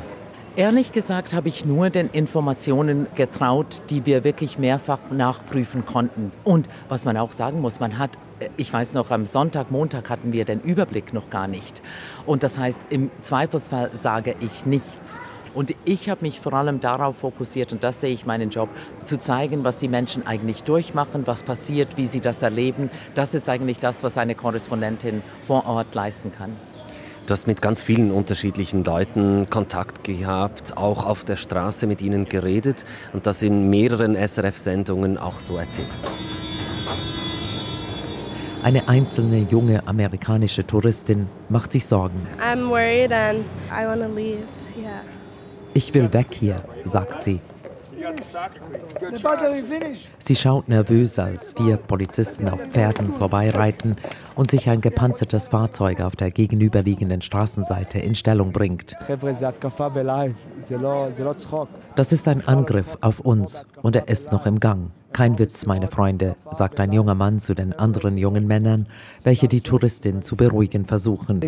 Ehrlich 0.57 0.93
gesagt 0.93 1.35
habe 1.35 1.49
ich 1.49 1.65
nur 1.65 1.91
den 1.91 2.09
Informationen 2.11 3.09
getraut, 3.17 3.83
die 3.91 4.07
wir 4.07 4.23
wirklich 4.23 4.57
mehrfach 4.57 5.11
nachprüfen 5.11 5.85
konnten. 5.85 6.31
Und 6.45 6.69
was 6.89 7.05
man 7.05 7.17
auch 7.17 7.33
sagen 7.33 7.61
muss, 7.61 7.81
man 7.81 7.99
hat, 7.99 8.13
ich 8.57 8.73
weiß 8.73 8.95
noch, 8.95 9.11
am 9.11 9.27
Sonntag, 9.27 9.73
Montag 9.73 10.11
hatten 10.11 10.33
wir 10.33 10.45
den 10.45 10.61
Überblick 10.61 11.13
noch 11.13 11.29
gar 11.29 11.49
nicht. 11.49 11.83
Und 12.25 12.45
das 12.45 12.57
heißt, 12.57 12.87
im 12.91 13.11
Zweifelsfall 13.21 13.91
sage 13.95 14.37
ich 14.39 14.65
nichts. 14.65 15.21
Und 15.55 15.75
ich 15.85 16.09
habe 16.09 16.23
mich 16.23 16.41
vor 16.41 16.53
allem 16.53 16.81
darauf 16.81 17.19
fokussiert, 17.19 17.73
und 17.73 17.85
das 17.85 18.01
sehe 18.01 18.13
ich 18.13 18.27
meinen 18.27 18.51
Job, 18.51 18.69
zu 19.05 19.19
zeigen, 19.21 19.65
was 19.65 19.79
die 19.79 19.89
Menschen 19.89 20.27
eigentlich 20.27 20.65
durchmachen, 20.65 21.27
was 21.27 21.43
passiert, 21.43 21.97
wie 21.97 22.07
sie 22.07 22.21
das 22.21 22.43
erleben. 22.43 22.91
Das 23.15 23.35
ist 23.35 23.49
eigentlich 23.49 23.79
das, 23.79 24.03
was 24.03 24.19
eine 24.19 24.35
Korrespondentin 24.35 25.23
vor 25.43 25.67
Ort 25.67 25.95
leisten 25.95 26.33
kann. 26.33 26.51
Du 27.27 27.33
hast 27.33 27.47
mit 27.47 27.63
ganz 27.63 27.83
vielen 27.83 28.11
unterschiedlichen 28.11 28.85
Leuten 28.85 29.49
Kontakt 29.49 30.05
gehabt, 30.05 30.77
auch 30.77 31.07
auf 31.07 31.25
der 31.25 31.37
Straße 31.37 31.87
mit 31.87 32.03
ihnen 32.03 32.29
geredet 32.29 32.85
und 33.15 33.27
das 33.27 33.41
in 33.41 33.71
mehreren 33.71 34.15
SRF-Sendungen 34.15 35.17
auch 35.17 35.39
so 35.39 35.57
erzählt. 35.57 35.89
Eine 38.63 38.89
einzelne 38.89 39.47
junge 39.51 39.87
amerikanische 39.87 40.67
Touristin 40.67 41.29
macht 41.49 41.73
sich 41.73 41.87
Sorgen. 41.87 42.27
I'm 42.41 42.69
worried 42.69 43.13
and 43.13 43.45
I 43.71 43.87
want 43.87 44.03
to 44.03 44.09
leave. 44.09 44.43
Yeah. 44.77 45.01
Ich 45.75 45.93
will 45.93 46.13
weg 46.13 46.29
hier, 46.31 46.63
sagt 46.85 47.23
sie. 47.23 47.41
Sie 50.19 50.37
schaut 50.37 50.69
nervös, 50.69 51.19
als 51.19 51.53
vier 51.53 51.77
Polizisten 51.77 52.49
auf 52.49 52.61
Pferden 52.69 53.13
vorbeireiten 53.15 53.97
und 54.35 54.51
sich 54.51 54.69
ein 54.69 54.81
gepanzertes 54.81 55.49
Fahrzeug 55.49 56.01
auf 56.01 56.15
der 56.17 56.31
gegenüberliegenden 56.31 57.23
Straßenseite 57.23 57.99
in 57.99 58.15
Stellung 58.15 58.53
bringt. 58.53 58.97
Das 61.97 62.13
ist 62.13 62.29
ein 62.29 62.47
Angriff 62.47 62.99
auf 63.01 63.21
uns 63.21 63.67
und 63.83 63.97
er 63.97 64.09
ist 64.09 64.33
noch 64.33 64.47
im 64.47 64.61
Gang. 64.61 64.91
Kein 65.15 65.39
Witz, 65.39 65.65
meine 65.65 65.87
Freunde, 65.87 66.35
sagt 66.51 66.81
ein 66.81 66.93
junger 66.93 67.15
Mann 67.15 67.39
zu 67.39 67.55
den 67.55 67.73
anderen 67.73 68.19
jungen 68.19 68.49
Männern, 68.49 68.89
welche 69.23 69.47
die 69.47 69.61
Touristin 69.61 70.23
zu 70.23 70.35
beruhigen 70.35 70.87
versuchen. 70.87 71.41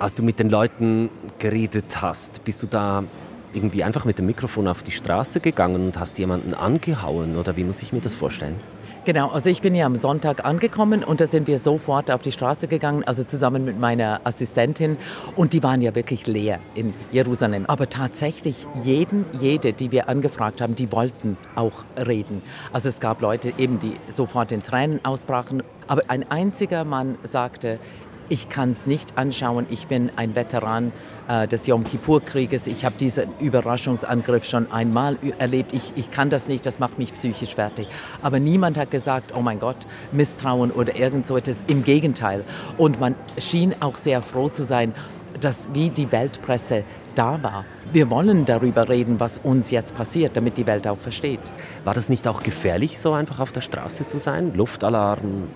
Als 0.00 0.14
du 0.16 0.22
mit 0.24 0.38
den 0.40 0.50
Leuten 0.50 1.10
geredet 1.38 2.02
hast, 2.02 2.42
bist 2.42 2.60
du 2.60 2.66
da 2.66 3.04
irgendwie 3.52 3.84
einfach 3.84 4.04
mit 4.04 4.18
dem 4.18 4.26
Mikrofon 4.26 4.66
auf 4.66 4.82
die 4.82 4.90
Straße 4.90 5.38
gegangen 5.38 5.86
und 5.86 6.00
hast 6.00 6.18
jemanden 6.18 6.54
angehauen 6.54 7.36
oder 7.36 7.56
wie 7.56 7.62
muss 7.62 7.80
ich 7.82 7.92
mir 7.92 8.00
das 8.00 8.16
vorstellen? 8.16 8.56
Genau, 9.06 9.28
also 9.28 9.48
ich 9.50 9.60
bin 9.60 9.76
ja 9.76 9.86
am 9.86 9.94
Sonntag 9.94 10.44
angekommen 10.44 11.04
und 11.04 11.20
da 11.20 11.28
sind 11.28 11.46
wir 11.46 11.60
sofort 11.60 12.10
auf 12.10 12.22
die 12.22 12.32
Straße 12.32 12.66
gegangen, 12.66 13.04
also 13.04 13.22
zusammen 13.22 13.64
mit 13.64 13.78
meiner 13.78 14.20
Assistentin 14.24 14.96
und 15.36 15.52
die 15.52 15.62
waren 15.62 15.80
ja 15.80 15.94
wirklich 15.94 16.26
leer 16.26 16.58
in 16.74 16.92
Jerusalem. 17.12 17.66
Aber 17.66 17.88
tatsächlich 17.88 18.66
jeden, 18.82 19.24
jede, 19.38 19.72
die 19.72 19.92
wir 19.92 20.08
angefragt 20.08 20.60
haben, 20.60 20.74
die 20.74 20.90
wollten 20.90 21.36
auch 21.54 21.84
reden. 21.96 22.42
Also 22.72 22.88
es 22.88 22.98
gab 22.98 23.20
Leute 23.20 23.52
eben, 23.58 23.78
die 23.78 23.92
sofort 24.08 24.50
in 24.50 24.64
Tränen 24.64 24.98
ausbrachen, 25.04 25.62
aber 25.86 26.02
ein 26.08 26.28
einziger 26.28 26.84
Mann 26.84 27.16
sagte, 27.22 27.78
ich 28.28 28.48
kann 28.48 28.72
es 28.72 28.88
nicht 28.88 29.16
anschauen, 29.16 29.66
ich 29.70 29.86
bin 29.86 30.10
ein 30.16 30.34
Veteran 30.34 30.90
äh, 31.28 31.48
des 31.48 31.66
Yom 31.66 31.84
Kippur-Krieges. 31.84 32.66
Ich 32.66 32.84
habe 32.84 32.94
diesen 32.98 33.28
Überraschungsangriff 33.40 34.44
schon 34.44 34.70
einmal 34.70 35.18
erlebt. 35.38 35.72
Ich, 35.72 35.92
ich 35.96 36.10
kann 36.10 36.30
das 36.30 36.48
nicht, 36.48 36.66
das 36.66 36.78
macht 36.78 36.98
mich 36.98 37.14
psychisch 37.14 37.54
fertig. 37.54 37.88
Aber 38.22 38.40
niemand 38.40 38.76
hat 38.76 38.90
gesagt, 38.90 39.32
oh 39.36 39.40
mein 39.40 39.58
Gott, 39.58 39.78
Misstrauen 40.12 40.70
oder 40.70 40.96
irgend 40.96 41.26
so 41.26 41.36
etwas. 41.36 41.64
Im 41.66 41.84
Gegenteil. 41.84 42.44
Und 42.76 43.00
man 43.00 43.14
schien 43.38 43.74
auch 43.80 43.96
sehr 43.96 44.22
froh 44.22 44.48
zu 44.48 44.64
sein, 44.64 44.94
dass 45.40 45.68
wie 45.72 45.90
die 45.90 46.10
Weltpresse 46.12 46.84
da 47.14 47.42
war. 47.42 47.64
Wir 47.92 48.10
wollen 48.10 48.44
darüber 48.44 48.88
reden, 48.88 49.20
was 49.20 49.38
uns 49.38 49.70
jetzt 49.70 49.96
passiert, 49.96 50.36
damit 50.36 50.56
die 50.56 50.66
Welt 50.66 50.86
auch 50.86 50.98
versteht. 50.98 51.40
War 51.84 51.94
das 51.94 52.08
nicht 52.08 52.28
auch 52.28 52.42
gefährlich, 52.42 52.98
so 52.98 53.12
einfach 53.12 53.40
auf 53.40 53.52
der 53.52 53.60
Straße 53.60 54.06
zu 54.06 54.18
sein? 54.18 54.52
Luftalarm, 54.54 55.48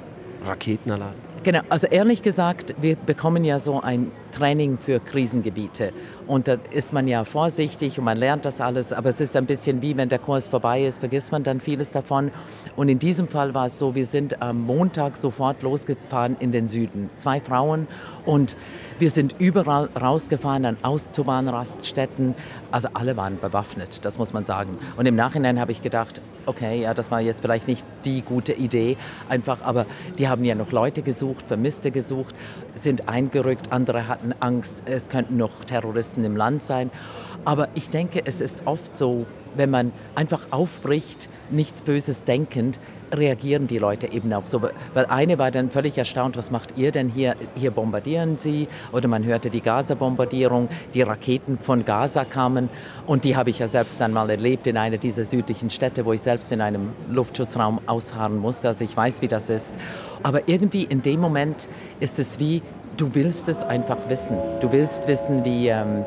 Raketenalarm? 0.47 1.15
Genau, 1.42 1.61
also 1.70 1.87
ehrlich 1.87 2.20
gesagt, 2.20 2.75
wir 2.82 2.97
bekommen 2.97 3.47
ja 3.47 3.59
so 3.59 3.80
ein 3.80 4.12
Training 4.30 4.76
für 4.76 5.00
Krisengebiete. 5.00 5.90
Und 6.26 6.49
da 6.49 6.59
ist 6.70 6.92
man 6.92 7.09
ja 7.09 7.25
vorsichtig 7.25 7.99
und 7.99 8.04
man 8.04 8.18
lernt 8.18 8.44
das 8.44 8.61
alles, 8.61 8.92
aber 8.92 9.09
es 9.09 9.23
ist 9.23 9.35
ein 9.37 9.47
bisschen 9.47 9.80
wie, 9.80 9.97
wenn 9.97 10.11
der 10.11 10.18
Kurs 10.18 10.49
vorbei 10.49 10.85
ist, 10.85 10.99
vergisst 10.99 11.32
man 11.32 11.42
dann 11.42 11.62
vieles 11.62 11.92
davon. 11.92 12.30
Und 12.76 12.90
in 12.90 12.99
diesem 12.99 13.26
Fall 13.26 13.54
war 13.54 13.66
es 13.66 13.78
so, 13.78 13.94
wir 13.94 14.04
sind 14.04 14.42
am 14.42 14.61
Montag 14.61 15.16
sofort 15.16 15.62
losgefahren 15.62 16.37
in 16.40 16.52
den 16.52 16.68
Süden. 16.68 17.09
Zwei 17.16 17.40
Frauen 17.40 17.88
und 18.27 18.57
wir 18.99 19.11
sind 19.11 19.37
überall 19.39 19.89
rausgefahren 19.99 20.67
an 20.67 20.77
Autobahnraststätten. 20.83 22.35
Also 22.71 22.89
alle 22.93 23.17
waren 23.17 23.39
bewaffnet, 23.41 24.05
das 24.05 24.19
muss 24.19 24.35
man 24.35 24.45
sagen. 24.45 24.77
Und 24.97 25.07
im 25.07 25.17
Nachhinein 25.17 25.59
habe 25.59 25.73
ich 25.73 25.81
gedacht, 25.81 26.21
okay, 26.45 26.83
ja, 26.83 26.93
das 26.93 27.11
war 27.11 27.21
jetzt 27.21 27.41
vielleicht 27.41 27.67
nicht 27.67 27.87
die 28.05 28.21
gute 28.21 28.53
Idee, 28.53 28.97
einfach, 29.29 29.62
aber 29.62 29.87
die 30.19 30.29
haben 30.29 30.45
ja 30.45 30.55
noch 30.55 30.71
Leute 30.73 31.03
gesucht, 31.03 31.47
Vermisste 31.49 31.91
gesucht, 31.91 32.35
sind 32.75 33.09
eingerückt, 33.09 33.73
andere 33.73 34.07
hatten 34.07 34.35
Angst, 34.41 34.83
es 34.85 35.09
könnten 35.09 35.37
noch 35.37 35.65
Terroristen 35.65 36.25
im 36.25 36.37
Land 36.37 36.62
sein. 36.65 36.91
Aber 37.45 37.69
ich 37.75 37.89
denke, 37.89 38.23
es 38.27 38.41
ist 38.41 38.62
oft 38.67 38.95
so, 38.95 39.27
wenn 39.57 39.71
man 39.71 39.93
einfach 40.15 40.49
aufbricht, 40.50 41.29
nichts 41.50 41.83
Böses 41.83 42.25
denkend, 42.25 42.79
reagieren 43.12 43.67
die 43.67 43.79
Leute 43.79 44.12
eben 44.12 44.33
auch 44.33 44.47
so. 44.47 44.62
Weil 44.95 45.07
eine 45.07 45.38
war 45.38 45.50
dann 45.50 45.71
völlig 45.71 45.97
erstaunt, 45.99 46.37
was 46.37 46.50
macht 46.50 46.76
ihr 46.76 46.93
denn 46.93 47.09
hier? 47.09 47.37
Hier 47.55 47.71
bombardieren 47.71 48.38
sie. 48.38 48.69
Oder 48.93 49.09
man 49.09 49.25
hörte 49.25 49.50
die 49.50 49.61
Gaza-Bombardierung, 49.61 50.69
die 50.95 51.02
Raketen 51.02 51.59
von 51.59 51.85
Gaza 51.85 52.25
kamen. 52.25 52.69
Und 53.07 53.25
die 53.25 53.37
habe 53.37 53.50
ich 53.50 53.59
ja 53.59 53.69
selbst 53.69 54.00
dann 54.00 54.12
mal 54.12 54.31
erlebt 54.31 54.67
in 54.67 54.76
einer 54.76 54.99
dieser 54.99 55.25
südlichen 55.25 55.71
Städte, 55.71 56.05
wo 56.05 56.12
ich 56.12 56.21
selbst 56.21 56.52
in 56.52 56.61
einem 56.61 56.90
Luftschutzraum 57.11 57.81
ausharren 57.87 58.38
musste. 58.38 58.69
Also 58.69 58.85
ich 58.85 58.97
weiß, 58.97 59.23
wie 59.23 59.29
das 59.29 59.50
ist. 59.50 59.75
Aber 60.23 60.49
irgendwie 60.49 60.85
in 60.85 61.02
dem 61.02 61.21
Moment 61.21 61.69
ist 61.99 62.19
es 62.19 62.38
wie, 62.38 62.62
du 62.97 63.14
willst 63.14 63.49
es 63.49 63.62
einfach 63.62 63.99
wissen. 64.09 64.37
Du 64.61 64.73
willst 64.73 65.09
wissen, 65.09 65.45
wie... 65.45 65.69
Ähm, 65.69 66.05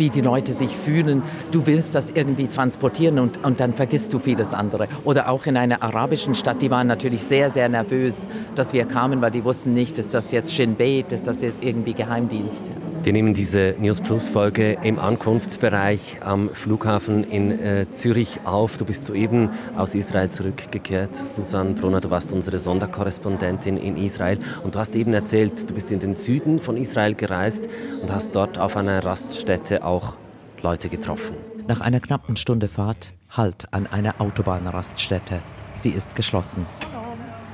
wie 0.00 0.08
die 0.08 0.22
Leute 0.22 0.54
sich 0.54 0.74
fühlen. 0.74 1.22
Du 1.52 1.66
willst 1.66 1.94
das 1.94 2.10
irgendwie 2.10 2.48
transportieren 2.48 3.18
und, 3.18 3.44
und 3.44 3.60
dann 3.60 3.74
vergisst 3.74 4.12
du 4.14 4.18
vieles 4.18 4.54
andere. 4.54 4.88
Oder 5.04 5.28
auch 5.28 5.44
in 5.46 5.56
einer 5.56 5.82
arabischen 5.82 6.34
Stadt, 6.34 6.62
die 6.62 6.70
waren 6.70 6.86
natürlich 6.86 7.22
sehr, 7.22 7.50
sehr 7.50 7.68
nervös, 7.68 8.28
dass 8.54 8.72
wir 8.72 8.86
kamen, 8.86 9.20
weil 9.20 9.30
die 9.30 9.44
wussten 9.44 9.74
nicht, 9.74 9.98
ist 9.98 10.14
das 10.14 10.32
jetzt 10.32 10.54
Shin 10.54 10.74
Bet, 10.74 11.12
ist 11.12 11.26
das 11.26 11.42
irgendwie 11.42 11.92
Geheimdienst. 11.92 12.70
Wir 13.02 13.14
nehmen 13.14 13.32
diese 13.32 13.74
News 13.78 14.02
Plus 14.02 14.28
Folge 14.28 14.76
im 14.82 14.98
Ankunftsbereich 14.98 16.18
am 16.20 16.50
Flughafen 16.50 17.24
in 17.24 17.50
äh, 17.50 17.86
Zürich 17.90 18.40
auf. 18.44 18.76
Du 18.76 18.84
bist 18.84 19.06
soeben 19.06 19.48
aus 19.74 19.94
Israel 19.94 20.28
zurückgekehrt. 20.28 21.16
Susanne 21.16 21.72
Brunner, 21.72 22.02
du 22.02 22.10
warst 22.10 22.30
unsere 22.30 22.58
Sonderkorrespondentin 22.58 23.78
in 23.78 23.96
Israel 23.96 24.38
und 24.64 24.74
du 24.74 24.78
hast 24.78 24.96
eben 24.96 25.14
erzählt, 25.14 25.70
du 25.70 25.72
bist 25.72 25.90
in 25.92 26.00
den 26.00 26.14
Süden 26.14 26.58
von 26.58 26.76
Israel 26.76 27.14
gereist 27.14 27.68
und 28.02 28.12
hast 28.12 28.34
dort 28.34 28.58
auf 28.58 28.76
einer 28.76 29.02
Raststätte 29.02 29.82
auch 29.90 30.14
Leute 30.62 30.88
getroffen. 30.88 31.34
Nach 31.66 31.80
einer 31.80 32.00
knappen 32.00 32.36
Stunde 32.36 32.68
Fahrt 32.68 33.12
Halt 33.30 33.72
an 33.72 33.86
einer 33.86 34.20
Autobahnraststätte. 34.20 35.40
Sie 35.74 35.90
ist 35.90 36.16
geschlossen. 36.16 36.66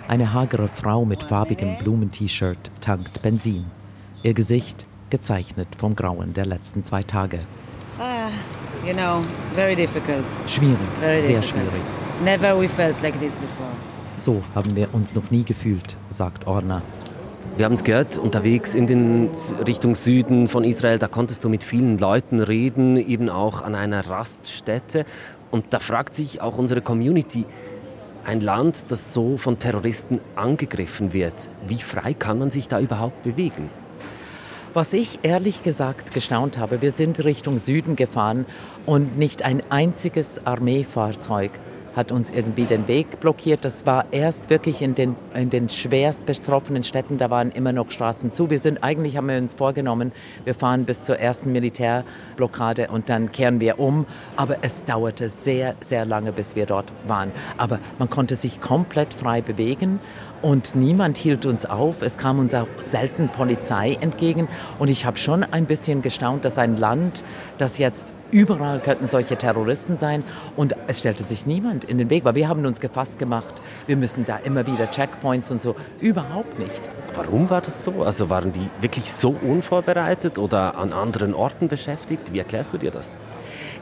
Eine 0.08 0.32
hagere 0.32 0.68
Frau 0.68 1.04
mit 1.04 1.22
farbigem 1.24 1.76
Blumen-T-Shirt 1.78 2.70
tankt 2.80 3.20
Benzin. 3.20 3.66
Ihr 4.22 4.32
Gesicht 4.32 4.86
gezeichnet 5.10 5.68
vom 5.76 5.94
Grauen 5.94 6.32
der 6.32 6.46
letzten 6.46 6.82
zwei 6.84 7.02
Tage. 7.02 7.40
Ah, 7.98 8.30
you 8.86 8.94
know, 8.94 9.22
very 9.54 9.76
difficult. 9.76 10.24
Schwierig, 10.48 10.78
very 11.00 11.20
sehr 11.20 11.40
difficult. 11.40 11.68
schwierig. 11.68 11.82
Never 12.24 12.58
we 12.58 12.68
felt 12.68 12.96
like 13.02 13.18
this 13.20 13.34
before. 13.34 13.68
So 14.18 14.42
haben 14.54 14.74
wir 14.74 14.88
uns 14.94 15.14
noch 15.14 15.30
nie 15.30 15.44
gefühlt, 15.44 15.96
sagt 16.08 16.46
Orna. 16.46 16.80
Wir 17.56 17.64
haben 17.64 17.72
es 17.72 17.84
gehört, 17.84 18.18
unterwegs 18.18 18.74
in 18.74 18.86
den 18.86 19.30
Richtung 19.66 19.94
Süden 19.94 20.48
von 20.48 20.64
Israel, 20.64 20.98
da 20.98 21.08
konntest 21.08 21.44
du 21.44 21.48
mit 21.48 21.64
vielen 21.64 21.98
Leuten 21.98 22.40
reden, 22.40 22.96
eben 22.96 23.28
auch 23.28 23.62
an 23.62 23.74
einer 23.74 24.08
Raststätte. 24.08 25.04
Und 25.50 25.66
da 25.70 25.78
fragt 25.78 26.14
sich 26.14 26.40
auch 26.42 26.58
unsere 26.58 26.82
Community, 26.82 27.46
ein 28.26 28.40
Land, 28.40 28.90
das 28.90 29.14
so 29.14 29.36
von 29.38 29.58
Terroristen 29.58 30.20
angegriffen 30.34 31.12
wird, 31.12 31.48
wie 31.66 31.80
frei 31.80 32.12
kann 32.12 32.38
man 32.38 32.50
sich 32.50 32.68
da 32.68 32.80
überhaupt 32.80 33.22
bewegen? 33.22 33.70
Was 34.74 34.92
ich 34.92 35.20
ehrlich 35.22 35.62
gesagt 35.62 36.12
gestaunt 36.12 36.58
habe, 36.58 36.82
wir 36.82 36.90
sind 36.90 37.24
Richtung 37.24 37.56
Süden 37.56 37.96
gefahren 37.96 38.44
und 38.84 39.16
nicht 39.16 39.42
ein 39.42 39.62
einziges 39.70 40.44
Armeefahrzeug 40.44 41.52
hat 41.96 42.12
uns 42.12 42.30
irgendwie 42.30 42.66
den 42.66 42.86
Weg 42.86 43.18
blockiert. 43.20 43.64
Das 43.64 43.86
war 43.86 44.04
erst 44.12 44.50
wirklich 44.50 44.82
in 44.82 44.94
den, 44.94 45.16
in 45.34 45.48
den 45.50 45.70
schwerst 45.70 46.26
betroffenen 46.26 46.82
Städten, 46.82 47.16
da 47.16 47.30
waren 47.30 47.50
immer 47.50 47.72
noch 47.72 47.90
Straßen 47.90 48.30
zu. 48.30 48.50
Wir 48.50 48.58
sind 48.58 48.84
eigentlich, 48.84 49.16
haben 49.16 49.28
wir 49.28 49.38
uns 49.38 49.54
vorgenommen, 49.54 50.12
wir 50.44 50.54
fahren 50.54 50.84
bis 50.84 51.02
zur 51.02 51.18
ersten 51.18 51.52
Militärblockade 51.52 52.88
und 52.88 53.08
dann 53.08 53.32
kehren 53.32 53.60
wir 53.60 53.78
um. 53.78 54.04
Aber 54.36 54.58
es 54.60 54.84
dauerte 54.84 55.30
sehr, 55.30 55.74
sehr 55.80 56.04
lange, 56.04 56.32
bis 56.32 56.54
wir 56.54 56.66
dort 56.66 56.92
waren. 57.06 57.32
Aber 57.56 57.80
man 57.98 58.10
konnte 58.10 58.34
sich 58.36 58.60
komplett 58.60 59.14
frei 59.14 59.40
bewegen 59.40 59.98
und 60.42 60.76
niemand 60.76 61.16
hielt 61.16 61.46
uns 61.46 61.64
auf. 61.64 62.02
Es 62.02 62.18
kam 62.18 62.38
uns 62.38 62.54
auch 62.54 62.68
selten 62.78 63.28
Polizei 63.28 63.96
entgegen. 64.00 64.48
Und 64.78 64.90
ich 64.90 65.06
habe 65.06 65.16
schon 65.16 65.42
ein 65.42 65.64
bisschen 65.64 66.02
gestaunt, 66.02 66.44
dass 66.44 66.58
ein 66.58 66.76
Land, 66.76 67.24
das 67.58 67.78
jetzt 67.78 68.14
überall 68.30 68.80
könnten 68.80 69.06
solche 69.06 69.36
Terroristen 69.36 69.98
sein 69.98 70.24
und 70.56 70.74
es 70.86 70.98
stellte 70.98 71.22
sich 71.22 71.46
niemand 71.46 71.84
in 71.84 71.98
den 71.98 72.10
Weg, 72.10 72.24
weil 72.24 72.34
wir 72.34 72.48
haben 72.48 72.64
uns 72.66 72.80
gefasst 72.80 73.18
gemacht, 73.18 73.62
wir 73.86 73.96
müssen 73.96 74.24
da 74.24 74.36
immer 74.36 74.66
wieder 74.66 74.90
Checkpoints 74.90 75.50
und 75.50 75.60
so. 75.60 75.76
Überhaupt 76.00 76.58
nicht. 76.58 76.82
Warum 77.14 77.48
war 77.48 77.60
das 77.60 77.84
so? 77.84 78.02
Also 78.02 78.28
waren 78.28 78.52
die 78.52 78.68
wirklich 78.80 79.10
so 79.10 79.30
unvorbereitet 79.30 80.38
oder 80.38 80.76
an 80.76 80.92
anderen 80.92 81.34
Orten 81.34 81.68
beschäftigt? 81.68 82.32
Wie 82.32 82.38
erklärst 82.38 82.74
du 82.74 82.78
dir 82.78 82.90
das? 82.90 83.12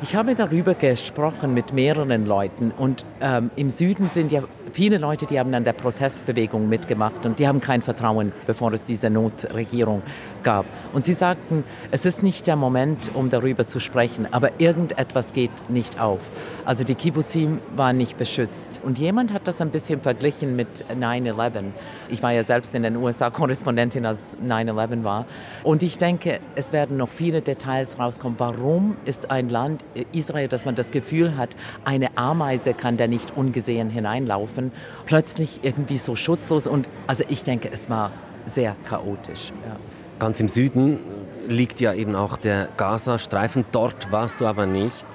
Ich 0.02 0.16
habe 0.16 0.34
darüber 0.34 0.74
gesprochen 0.74 1.54
mit 1.54 1.72
mehreren 1.72 2.26
Leuten 2.26 2.72
und 2.72 3.04
ähm, 3.20 3.50
im 3.56 3.70
Süden 3.70 4.08
sind 4.08 4.32
ja 4.32 4.42
viele 4.72 4.98
Leute, 4.98 5.24
die 5.26 5.38
haben 5.38 5.54
an 5.54 5.64
der 5.64 5.72
Protestbewegung 5.72 6.68
mitgemacht 6.68 7.24
und 7.26 7.38
die 7.38 7.46
haben 7.46 7.60
kein 7.60 7.80
Vertrauen, 7.80 8.32
bevor 8.46 8.72
es 8.72 8.84
diese 8.84 9.08
Notregierung 9.08 10.02
gab. 10.42 10.66
Und 10.92 11.04
sie 11.04 11.14
sagten, 11.14 11.64
es 11.90 12.04
ist 12.04 12.22
nicht 12.22 12.46
der 12.46 12.56
Moment, 12.56 13.12
um 13.14 13.30
darüber 13.30 13.66
zu 13.66 13.78
sprechen, 13.78 14.26
aber 14.30 14.60
irgendetwas 14.60 15.32
geht 15.32 15.70
nicht 15.70 16.00
auf. 16.00 16.20
Also 16.66 16.82
die 16.82 16.94
Kibbuzim 16.94 17.60
waren 17.76 17.98
nicht 17.98 18.16
beschützt. 18.16 18.80
Und 18.82 18.98
jemand 18.98 19.32
hat 19.32 19.46
das 19.46 19.60
ein 19.60 19.70
bisschen 19.70 20.00
verglichen 20.00 20.56
mit 20.56 20.86
9-11. 20.86 21.64
Ich 22.08 22.22
war 22.22 22.32
ja 22.32 22.42
selbst 22.42 22.74
in 22.74 22.84
den 22.84 22.96
USA 22.96 23.28
Korrespondentin, 23.28 24.06
als 24.06 24.36
9-11 24.38 25.04
war. 25.04 25.26
Und 25.62 25.82
ich 25.82 25.98
denke, 25.98 26.40
es 26.54 26.72
werden 26.72 26.96
noch 26.96 27.10
viele 27.10 27.42
Details 27.42 27.98
rauskommen. 27.98 28.38
Warum 28.38 28.96
ist 29.04 29.30
ein 29.30 29.50
Land, 29.50 29.84
Israel, 30.12 30.48
dass 30.48 30.64
man 30.64 30.74
das 30.74 30.90
Gefühl 30.90 31.36
hat, 31.36 31.50
eine 31.84 32.16
Ameise 32.16 32.72
kann 32.72 32.96
da 32.96 33.06
nicht 33.06 33.36
ungesehen 33.36 33.90
hineinlaufen, 33.90 34.72
plötzlich 35.04 35.60
irgendwie 35.62 35.98
so 35.98 36.16
schutzlos? 36.16 36.66
Und 36.66 36.88
also 37.06 37.24
ich 37.28 37.42
denke, 37.42 37.68
es 37.70 37.90
war 37.90 38.10
sehr 38.46 38.74
chaotisch. 38.84 39.52
Ja. 39.68 39.76
Ganz 40.18 40.40
im 40.40 40.48
Süden 40.48 41.00
liegt 41.46 41.80
ja 41.80 41.92
eben 41.92 42.14
auch 42.14 42.38
der 42.38 42.68
Gazastreifen. 42.78 43.66
Dort 43.72 44.10
warst 44.12 44.40
du 44.40 44.46
aber 44.46 44.64
nicht, 44.64 45.06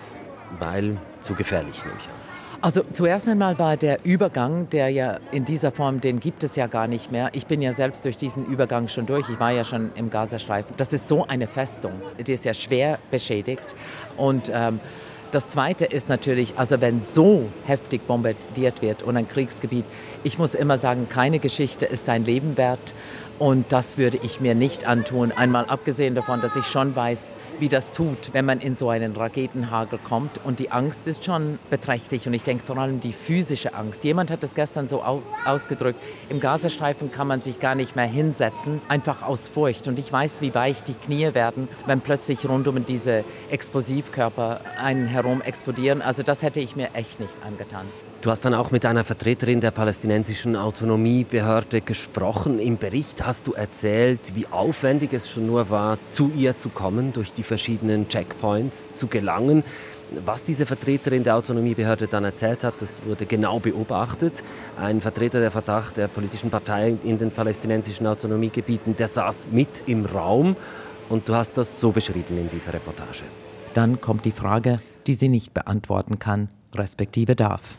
weil 0.60 0.98
zu 1.22 1.36
gefährlich, 1.36 1.84
nehme 1.84 1.98
ich 2.00 2.06
an. 2.06 2.30
Also 2.62 2.84
zuerst 2.92 3.26
einmal 3.30 3.58
war 3.58 3.78
der 3.78 4.04
Übergang, 4.04 4.70
der 4.70 4.90
ja 4.90 5.20
in 5.32 5.46
dieser 5.46 5.72
Form, 5.72 6.02
den 6.02 6.20
gibt 6.20 6.44
es 6.44 6.58
ja 6.58 6.68
gar 6.68 6.88
nicht 6.88 7.10
mehr. 7.10 7.30
Ich 7.32 7.46
bin 7.46 7.62
ja 7.62 7.72
selbst 7.72 8.04
durch 8.04 8.18
diesen 8.18 8.46
Übergang 8.46 8.90
schon 8.90 9.06
durch. 9.06 9.30
Ich 9.30 9.40
war 9.40 9.52
ja 9.52 9.64
schon 9.64 9.92
im 9.96 10.10
Gazastreifen. 10.10 10.74
Das 10.76 10.92
ist 10.92 11.08
so 11.08 11.26
eine 11.26 11.48
Festung. 11.48 11.94
Die 12.20 12.34
ist 12.34 12.44
ja 12.44 12.54
schwer 12.54 13.00
beschädigt. 13.12 13.76
Und 14.18 14.52
ähm, 14.54 14.82
das 15.32 15.48
Zweite 15.48 15.86
ist 15.86 16.10
natürlich, 16.10 16.58
also 16.58 16.82
wenn 16.82 17.00
so 17.00 17.48
heftig 17.66 18.06
bombardiert 18.06 18.82
wird 18.82 19.04
und 19.04 19.16
ein 19.16 19.30
Kriegsgebiet, 19.30 19.86
ich 20.26 20.38
muss 20.38 20.54
immer 20.54 20.78
sagen, 20.78 21.08
keine 21.08 21.40
Geschichte 21.40 21.86
ist 21.86 22.10
ein 22.10 22.26
Leben 22.26 22.58
wert. 22.58 22.94
Und 23.38 23.72
das 23.72 23.98
würde 23.98 24.20
ich 24.22 24.42
mir 24.42 24.54
nicht 24.54 24.86
antun. 24.86 25.32
Einmal 25.32 25.64
abgesehen 25.64 26.14
davon, 26.14 26.42
dass 26.42 26.58
ich 26.58 26.66
schon 26.66 26.94
weiß, 26.94 27.38
wie 27.60 27.70
das 27.70 27.92
tut, 27.92 28.34
wenn 28.34 28.46
man 28.46 28.60
in 28.60 28.76
so 28.76 28.90
einen 28.90 29.16
Raketenhagel 29.16 30.00
kommt. 30.00 30.40
Und 30.44 30.60
die 30.60 30.72
Angst 30.72 31.08
ist 31.08 31.26
schon 31.26 31.60
beträchtlich. 31.70 32.28
Und 32.28 32.34
ich 32.34 32.44
denke 32.44 32.66
vor 32.66 32.78
allem 32.78 33.00
die 33.00 33.14
physische 33.14 33.74
Angst. 33.74 34.04
Jemand 34.04 34.32
hat 34.32 34.44
es 34.44 34.56
gestern 34.56 34.88
so 34.88 35.04
ausgedrückt. 35.46 36.02
Im 36.30 36.40
Gazastreifen 36.40 37.12
kann 37.12 37.28
man 37.28 37.42
sich 37.42 37.60
gar 37.60 37.76
nicht 37.76 37.96
mehr 37.96 38.06
hinsetzen, 38.06 38.82
einfach 38.88 39.24
aus 39.24 39.50
Furcht. 39.50 39.88
Und 39.88 40.00
ich 40.00 40.12
weiß, 40.12 40.42
wie 40.42 40.54
weich 40.54 40.84
die 40.84 40.94
Knie 40.94 41.34
werden, 41.34 41.68
wenn 41.86 42.02
plötzlich 42.02 42.48
rund 42.48 42.68
um 42.68 42.86
diese 42.86 43.24
Explosivkörper 43.50 44.62
einen 44.82 45.08
herum 45.08 45.42
explodieren. 45.42 46.02
Also 46.02 46.24
das 46.24 46.44
hätte 46.44 46.60
ich 46.60 46.76
mir 46.76 46.90
echt 46.94 47.20
nicht 47.20 47.34
angetan. 47.46 47.86
Du 48.22 48.30
hast 48.30 48.44
dann 48.44 48.54
auch 48.54 48.72
mit 48.72 48.86
einer 48.86 49.06
Vertreterin 49.06 49.62
der 49.62 49.72
palästinensischen 49.72 50.58
Autonomiebehörde 50.58 51.80
gesprochen. 51.80 52.60
Im 52.60 52.76
Bericht 52.76 53.26
hast 53.26 53.48
du 53.48 53.54
erzählt, 53.54 54.36
wie 54.36 54.46
aufwendig 54.52 55.14
es 55.14 55.30
schon 55.30 55.48
nur 55.48 55.70
war, 55.70 55.98
zu 56.12 56.30
ihr 56.36 56.58
zu 56.58 56.68
kommen, 56.68 57.14
durch 57.14 57.32
die 57.32 57.44
verschiedenen 57.44 58.10
Checkpoints 58.10 58.94
zu 58.94 59.08
gelangen. 59.08 59.64
Was 60.26 60.44
diese 60.44 60.66
Vertreterin 60.66 61.24
der 61.24 61.38
Autonomiebehörde 61.38 62.08
dann 62.08 62.26
erzählt 62.26 62.66
hat, 62.66 62.74
das 62.82 63.02
wurde 63.06 63.26
genau 63.26 63.62
beobachtet. 63.62 64.44
Ein 64.78 65.00
Vertreter 65.00 65.40
der 65.40 65.52
Verdacht 65.52 65.96
der 65.96 66.10
politischen 66.10 66.50
Partei 66.50 66.98
in 67.06 67.18
den 67.18 67.32
palästinensischen 67.32 68.06
Autonomiegebieten, 68.06 68.98
der 68.98 69.08
saß 69.08 69.48
mit 69.50 69.84
im 69.86 70.06
Raum 70.06 70.58
und 71.08 71.30
du 71.30 71.36
hast 71.36 71.58
das 71.58 71.80
so 71.80 71.92
beschrieben 71.92 72.38
in 72.38 72.50
dieser 72.50 72.74
Reportage. 72.74 73.24
Dann 73.74 74.02
kommt 74.02 74.26
die 74.26 74.34
Frage, 74.34 74.82
die 75.08 75.14
sie 75.14 75.30
nicht 75.30 75.54
beantworten 75.54 76.20
kann 76.20 76.50
respektive 76.74 77.36
darf. 77.36 77.78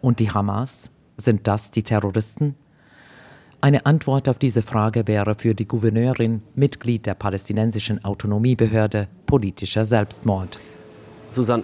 Und 0.00 0.20
die 0.20 0.30
Hamas, 0.30 0.90
sind 1.16 1.46
das 1.46 1.70
die 1.70 1.82
Terroristen? 1.82 2.54
Eine 3.60 3.86
Antwort 3.86 4.28
auf 4.28 4.38
diese 4.38 4.60
Frage 4.60 5.06
wäre 5.06 5.36
für 5.36 5.54
die 5.54 5.66
Gouverneurin, 5.66 6.42
Mitglied 6.54 7.06
der 7.06 7.14
palästinensischen 7.14 8.04
Autonomiebehörde, 8.04 9.08
politischer 9.24 9.86
Selbstmord. 9.86 10.60
Susan, 11.30 11.62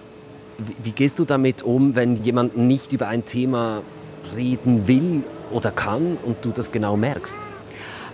wie 0.83 0.91
gehst 0.91 1.19
du 1.19 1.25
damit 1.25 1.61
um, 1.61 1.95
wenn 1.95 2.15
jemand 2.15 2.57
nicht 2.57 2.93
über 2.93 3.07
ein 3.07 3.25
Thema 3.25 3.83
reden 4.35 4.87
will 4.87 5.23
oder 5.51 5.71
kann 5.71 6.17
und 6.25 6.37
du 6.43 6.49
das 6.49 6.71
genau 6.71 6.97
merkst? 6.97 7.37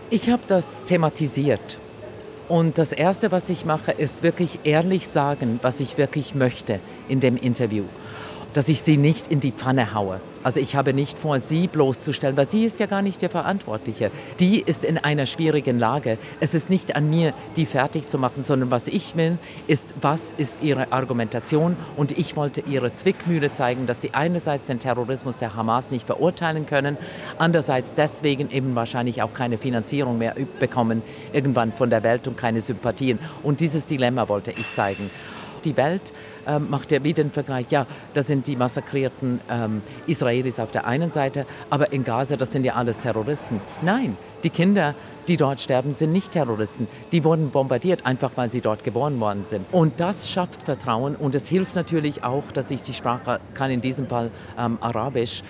Ich 0.10 0.30
habe 0.30 0.44
das 0.48 0.84
thematisiert 0.84 1.80
und 2.50 2.78
das 2.78 2.94
Erste, 2.94 3.32
was 3.32 3.50
ich 3.50 3.66
mache, 3.66 3.92
ist 3.92 4.24
wirklich 4.24 4.60
ehrlich 4.64 5.08
sagen, 5.08 5.60
was 5.62 5.80
ich 5.80 5.98
wirklich 5.98 6.34
möchte 6.34 6.80
in 7.10 7.20
dem 7.20 7.36
Interview. 7.36 7.84
Dass 8.54 8.70
ich 8.70 8.82
sie 8.82 8.98
nicht 8.98 9.28
in 9.28 9.40
die 9.40 9.52
Pfanne 9.52 9.94
haue. 9.94 10.22
Also 10.48 10.62
ich 10.62 10.78
habe 10.78 10.94
nicht 10.94 11.20
vor, 11.20 11.42
sie 11.42 11.68
bloßzustellen, 11.68 12.38
weil 12.38 12.48
sie 12.48 12.64
ist 12.64 12.80
ja 12.80 12.86
gar 12.86 13.02
nicht 13.02 13.22
der 13.22 13.30
Verantwortliche. 13.30 14.12
Die 14.40 14.62
ist 14.62 14.86
in 14.86 14.98
einer 14.98 15.26
schwierigen 15.26 15.78
Lage. 15.78 16.18
Es 16.40 16.54
ist 16.54 16.70
nicht 16.70 16.96
an 16.96 17.10
mir, 17.10 17.34
die 17.58 17.66
fertig 17.66 18.08
zu 18.08 18.18
machen, 18.18 18.44
sondern 18.44 18.72
was 18.72 18.88
ich 18.88 19.18
will, 19.18 19.40
ist, 19.68 19.94
was 20.00 20.34
ist 20.38 20.64
ihre 20.64 20.94
Argumentation. 20.94 21.76
Und 21.98 22.18
ich 22.18 22.38
wollte 22.38 22.62
ihre 22.62 22.94
Zwickmühle 22.94 23.52
zeigen, 23.52 23.88
dass 23.88 24.00
sie 24.00 24.14
einerseits 24.14 24.68
den 24.68 24.80
Terrorismus 24.80 25.38
der 25.38 25.54
Hamas 25.54 25.92
nicht 25.92 26.06
verurteilen 26.08 26.66
können, 26.66 26.96
andererseits 27.38 27.94
deswegen 27.94 28.50
eben 28.50 28.74
wahrscheinlich 28.74 29.22
auch 29.24 29.34
keine 29.34 29.58
Finanzierung 29.58 30.18
mehr 30.18 30.34
bekommen, 30.62 31.02
irgendwann 31.34 31.74
von 31.74 31.90
der 31.90 32.04
Welt 32.04 32.26
und 32.26 32.38
keine 32.38 32.62
Sympathien. 32.62 33.20
Und 33.44 33.60
dieses 33.60 33.86
Dilemma 33.86 34.30
wollte 34.30 34.52
ich 34.52 34.74
zeigen. 34.74 35.10
Die 35.66 35.76
Welt 35.76 36.14
ähm, 36.48 36.70
macht 36.70 36.92
er 36.92 37.04
wieder 37.04 37.24
den 37.24 37.32
Vergleich, 37.32 37.68
ja, 37.70 37.86
das 38.14 38.28
sind 38.28 38.48
die 38.48 38.56
massakrierten 38.56 39.40
ähm, 39.50 39.82
Israelis 40.08 40.60
auf 40.60 40.72
der 40.72 40.88
einen 40.88 41.12
Seite, 41.12 41.46
aber 41.70 41.92
in 41.92 42.04
Gaza, 42.04 42.38
das 42.38 42.52
sind 42.52 42.66
ja 42.66 42.74
alles 42.74 43.00
Terroristen. 43.00 43.60
Nein, 43.82 44.18
die 44.44 44.50
Kinder, 44.50 44.96
die 45.28 45.36
dort 45.36 45.60
sterben, 45.60 45.94
sind 45.96 46.12
nicht 46.12 46.32
Terroristen. 46.32 46.88
Die 47.12 47.24
wurden 47.24 47.50
bombardiert, 47.50 48.06
einfach 48.06 48.32
weil 48.36 48.50
sie 48.50 48.62
dort 48.62 48.84
geboren 48.84 49.20
worden 49.20 49.44
sind. 49.46 49.66
Und 49.72 50.00
das 50.00 50.30
schafft 50.30 50.64
Vertrauen 50.64 51.16
und 51.16 51.36
es 51.36 51.50
hilft 51.50 51.76
natürlich 51.76 52.24
auch, 52.24 52.52
dass 52.54 52.72
ich 52.72 52.82
die 52.82 52.94
Sprache 52.94 53.40
kann, 53.54 53.72
in 53.72 53.82
diesem 53.82 54.08
Fall 54.08 54.32
ähm, 54.58 54.78
Arabisch 54.80 55.44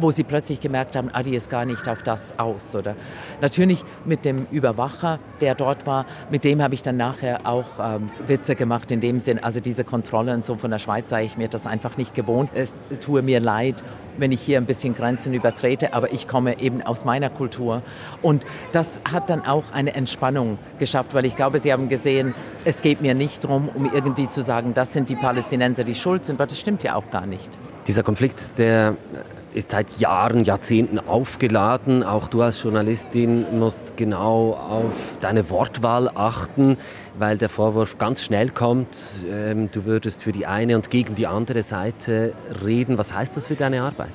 wo 0.00 0.10
sie 0.10 0.24
plötzlich 0.24 0.60
gemerkt 0.60 0.96
haben, 0.96 1.10
Adi 1.12 1.34
ist 1.34 1.50
gar 1.50 1.64
nicht 1.64 1.88
auf 1.88 2.02
das 2.02 2.38
aus. 2.38 2.74
Oder 2.74 2.94
natürlich 3.40 3.84
mit 4.04 4.24
dem 4.24 4.46
Überwacher, 4.50 5.18
der 5.40 5.54
dort 5.54 5.86
war, 5.86 6.06
mit 6.30 6.44
dem 6.44 6.62
habe 6.62 6.74
ich 6.74 6.82
dann 6.82 6.96
nachher 6.96 7.40
auch 7.44 7.66
ähm, 7.80 8.10
Witze 8.26 8.54
gemacht 8.54 8.90
in 8.90 9.00
dem 9.00 9.20
Sinn. 9.20 9.42
Also 9.42 9.60
diese 9.60 9.84
Kontrolle 9.84 10.34
und 10.34 10.44
so 10.44 10.56
von 10.56 10.70
der 10.70 10.78
Schweiz 10.78 11.10
sei 11.10 11.24
ich 11.24 11.36
mir 11.36 11.48
das 11.48 11.66
einfach 11.66 11.96
nicht 11.96 12.14
gewohnt. 12.14 12.50
Es 12.54 12.74
tue 13.00 13.22
mir 13.22 13.40
leid, 13.40 13.82
wenn 14.16 14.32
ich 14.32 14.40
hier 14.40 14.58
ein 14.58 14.66
bisschen 14.66 14.94
Grenzen 14.94 15.34
übertrete, 15.34 15.94
aber 15.94 16.12
ich 16.12 16.28
komme 16.28 16.60
eben 16.60 16.82
aus 16.82 17.04
meiner 17.04 17.30
Kultur. 17.30 17.82
Und 18.22 18.44
das 18.72 19.00
hat 19.10 19.30
dann 19.30 19.44
auch 19.44 19.72
eine 19.72 19.94
Entspannung 19.94 20.58
geschafft, 20.78 21.14
weil 21.14 21.24
ich 21.24 21.36
glaube, 21.36 21.58
Sie 21.58 21.72
haben 21.72 21.88
gesehen, 21.88 22.34
es 22.64 22.82
geht 22.82 23.00
mir 23.00 23.14
nicht 23.14 23.44
darum, 23.44 23.68
um 23.74 23.90
irgendwie 23.92 24.28
zu 24.28 24.42
sagen, 24.42 24.74
das 24.74 24.92
sind 24.92 25.08
die 25.08 25.16
Palästinenser, 25.16 25.84
die 25.84 25.94
schuld 25.94 26.24
sind, 26.24 26.38
weil 26.38 26.46
das 26.46 26.58
stimmt 26.58 26.82
ja 26.82 26.94
auch 26.94 27.10
gar 27.10 27.26
nicht. 27.26 27.50
Dieser 27.86 28.02
Konflikt, 28.02 28.58
der 28.58 28.96
ist 29.54 29.70
seit 29.70 29.98
Jahren, 29.98 30.44
Jahrzehnten 30.44 30.98
aufgeladen. 30.98 32.02
Auch 32.02 32.28
du 32.28 32.42
als 32.42 32.62
Journalistin 32.62 33.58
musst 33.58 33.96
genau 33.96 34.52
auf 34.52 34.92
deine 35.20 35.48
Wortwahl 35.50 36.10
achten, 36.14 36.76
weil 37.18 37.38
der 37.38 37.48
Vorwurf 37.48 37.98
ganz 37.98 38.22
schnell 38.22 38.50
kommt, 38.50 39.26
ähm, 39.30 39.70
du 39.70 39.84
würdest 39.84 40.22
für 40.22 40.32
die 40.32 40.46
eine 40.46 40.76
und 40.76 40.90
gegen 40.90 41.14
die 41.14 41.26
andere 41.26 41.62
Seite 41.62 42.34
reden. 42.64 42.98
Was 42.98 43.12
heißt 43.12 43.36
das 43.36 43.46
für 43.46 43.56
deine 43.56 43.82
Arbeit? 43.82 44.12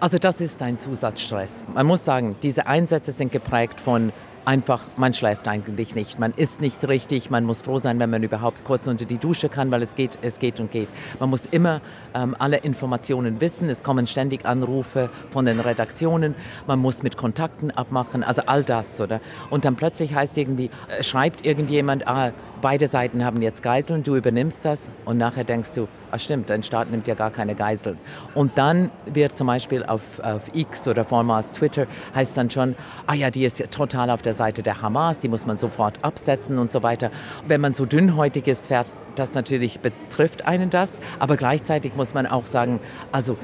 Also 0.00 0.18
das 0.18 0.40
ist 0.40 0.60
ein 0.62 0.78
Zusatzstress. 0.78 1.64
Man 1.72 1.86
muss 1.86 2.04
sagen, 2.04 2.36
diese 2.42 2.66
Einsätze 2.66 3.12
sind 3.12 3.32
geprägt 3.32 3.80
von 3.80 4.12
einfach, 4.46 4.80
man 4.96 5.12
schläft 5.12 5.48
eigentlich 5.48 5.94
nicht, 5.94 6.18
man 6.18 6.32
isst 6.34 6.60
nicht 6.60 6.86
richtig, 6.88 7.30
man 7.30 7.44
muss 7.44 7.62
froh 7.62 7.78
sein, 7.78 7.98
wenn 7.98 8.10
man 8.10 8.22
überhaupt 8.22 8.64
kurz 8.64 8.86
unter 8.86 9.04
die 9.04 9.18
Dusche 9.18 9.48
kann, 9.48 9.70
weil 9.70 9.82
es 9.82 9.96
geht, 9.96 10.18
es 10.22 10.38
geht 10.38 10.60
und 10.60 10.70
geht. 10.70 10.88
Man 11.18 11.30
muss 11.30 11.46
immer 11.46 11.80
ähm, 12.14 12.36
alle 12.38 12.58
Informationen 12.58 13.40
wissen, 13.40 13.68
es 13.68 13.82
kommen 13.82 14.06
ständig 14.06 14.46
Anrufe 14.46 15.10
von 15.30 15.44
den 15.44 15.58
Redaktionen, 15.58 16.34
man 16.66 16.78
muss 16.78 17.02
mit 17.02 17.16
Kontakten 17.16 17.72
abmachen, 17.72 18.22
also 18.22 18.42
all 18.46 18.62
das, 18.62 19.00
oder? 19.00 19.20
Und 19.50 19.64
dann 19.64 19.74
plötzlich 19.74 20.14
heißt 20.14 20.38
irgendwie, 20.38 20.70
äh, 20.88 21.02
schreibt 21.02 21.44
irgendjemand, 21.44 22.06
ah, 22.06 22.32
beide 22.60 22.86
Seiten 22.86 23.24
haben 23.24 23.42
jetzt 23.42 23.62
Geiseln, 23.62 24.02
du 24.02 24.16
übernimmst 24.16 24.64
das 24.64 24.90
und 25.04 25.18
nachher 25.18 25.44
denkst 25.44 25.72
du, 25.72 25.88
ah 26.10 26.18
stimmt, 26.18 26.50
dein 26.50 26.62
Staat 26.62 26.90
nimmt 26.90 27.08
ja 27.08 27.14
gar 27.14 27.30
keine 27.30 27.54
Geiseln. 27.54 27.98
Und 28.34 28.58
dann 28.58 28.90
wird 29.06 29.36
zum 29.36 29.46
Beispiel 29.46 29.84
auf, 29.84 30.20
auf 30.20 30.54
X 30.54 30.88
oder 30.88 31.04
vormals 31.04 31.52
Twitter 31.52 31.86
heißt 32.14 32.36
dann 32.36 32.50
schon, 32.50 32.74
ah 33.06 33.14
ja, 33.14 33.30
die 33.30 33.44
ist 33.44 33.58
ja 33.58 33.66
total 33.66 34.10
auf 34.10 34.22
der 34.22 34.34
Seite 34.34 34.62
der 34.62 34.82
Hamas, 34.82 35.18
die 35.18 35.28
muss 35.28 35.46
man 35.46 35.58
sofort 35.58 35.98
absetzen 36.02 36.58
und 36.58 36.72
so 36.72 36.82
weiter. 36.82 37.10
Wenn 37.46 37.60
man 37.60 37.74
so 37.74 37.86
dünnhäutig 37.86 38.46
ist, 38.46 38.68
fährt 38.68 38.86
das 39.16 39.34
natürlich 39.34 39.80
betrifft 39.80 40.46
einen 40.46 40.70
das, 40.70 41.00
aber 41.18 41.36
gleichzeitig 41.36 41.96
muss 41.96 42.14
man 42.14 42.26
auch 42.26 42.44
sagen, 42.44 42.80
also 43.12 43.36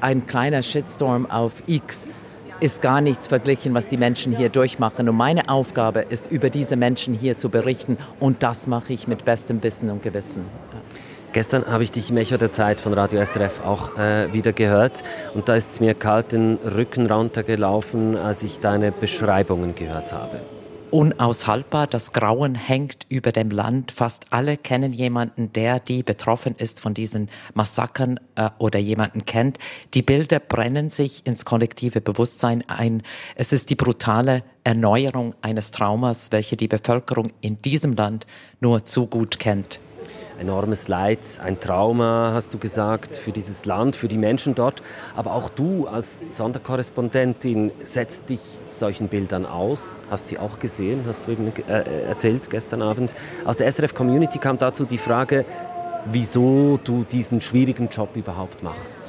ein 0.00 0.26
kleiner 0.26 0.62
Shitstorm 0.62 1.30
auf 1.30 1.62
X 1.66 2.08
ist 2.60 2.82
gar 2.82 3.00
nichts 3.00 3.26
verglichen, 3.26 3.74
was 3.74 3.88
die 3.88 3.96
Menschen 3.96 4.36
hier 4.36 4.48
durchmachen. 4.48 5.08
Und 5.08 5.16
meine 5.16 5.48
Aufgabe 5.48 6.00
ist, 6.00 6.30
über 6.30 6.50
diese 6.50 6.76
Menschen 6.76 7.14
hier 7.14 7.36
zu 7.36 7.48
berichten. 7.48 7.96
Und 8.18 8.42
das 8.42 8.66
mache 8.66 8.92
ich 8.92 9.08
mit 9.08 9.24
bestem 9.24 9.62
Wissen 9.62 9.90
und 9.90 10.02
Gewissen. 10.02 10.44
Gestern 11.32 11.64
habe 11.66 11.84
ich 11.84 11.92
dich 11.92 12.10
im 12.10 12.16
Echo 12.16 12.36
der 12.36 12.52
Zeit 12.52 12.80
von 12.80 12.92
Radio 12.92 13.24
SRF 13.24 13.64
auch 13.64 13.96
äh, 13.96 14.32
wieder 14.32 14.52
gehört 14.52 15.04
und 15.34 15.48
da 15.48 15.54
ist 15.54 15.70
es 15.70 15.80
mir 15.80 15.94
kalt 15.94 16.32
den 16.32 16.58
Rücken 16.64 17.06
runtergelaufen, 17.06 18.16
als 18.16 18.42
ich 18.42 18.58
deine 18.58 18.90
Beschreibungen 18.90 19.76
gehört 19.76 20.12
habe 20.12 20.40
unaushaltbar. 20.90 21.86
Das 21.86 22.12
Grauen 22.12 22.54
hängt 22.54 23.06
über 23.08 23.32
dem 23.32 23.50
Land. 23.50 23.92
Fast 23.92 24.26
alle 24.30 24.56
kennen 24.56 24.92
jemanden, 24.92 25.52
der, 25.52 25.80
die 25.80 26.02
betroffen 26.02 26.54
ist 26.56 26.80
von 26.80 26.94
diesen 26.94 27.28
Massakern 27.54 28.20
äh, 28.34 28.50
oder 28.58 28.78
jemanden 28.78 29.24
kennt. 29.24 29.58
Die 29.94 30.02
Bilder 30.02 30.40
brennen 30.40 30.90
sich 30.90 31.26
ins 31.26 31.44
kollektive 31.44 32.00
Bewusstsein 32.00 32.64
ein. 32.68 33.02
Es 33.34 33.52
ist 33.52 33.70
die 33.70 33.76
brutale 33.76 34.42
Erneuerung 34.64 35.34
eines 35.42 35.70
Traumas, 35.70 36.32
welche 36.32 36.56
die 36.56 36.68
Bevölkerung 36.68 37.32
in 37.40 37.58
diesem 37.58 37.94
Land 37.94 38.26
nur 38.60 38.84
zu 38.84 39.06
gut 39.06 39.38
kennt 39.38 39.80
enormes 40.40 40.88
Leid, 40.88 41.20
ein 41.44 41.60
Trauma, 41.60 42.32
hast 42.34 42.54
du 42.54 42.58
gesagt, 42.58 43.16
für 43.16 43.30
dieses 43.30 43.66
Land, 43.66 43.94
für 43.94 44.08
die 44.08 44.16
Menschen 44.16 44.54
dort. 44.54 44.82
Aber 45.14 45.34
auch 45.34 45.50
du 45.50 45.86
als 45.86 46.24
Sonderkorrespondentin 46.30 47.70
setzt 47.84 48.30
dich 48.30 48.40
solchen 48.70 49.08
Bildern 49.08 49.46
aus. 49.46 49.96
Hast 50.10 50.28
sie 50.28 50.38
auch 50.38 50.58
gesehen, 50.58 51.04
hast 51.06 51.26
du 51.26 51.32
eben 51.32 51.52
äh, 51.68 52.08
erzählt 52.08 52.50
gestern 52.50 52.82
Abend. 52.82 53.14
Aus 53.44 53.56
der 53.56 53.70
SRF 53.70 53.94
Community 53.94 54.38
kam 54.38 54.58
dazu 54.58 54.84
die 54.84 54.98
Frage, 54.98 55.44
wieso 56.06 56.78
du 56.82 57.04
diesen 57.04 57.40
schwierigen 57.40 57.88
Job 57.88 58.16
überhaupt 58.16 58.62
machst. 58.62 59.00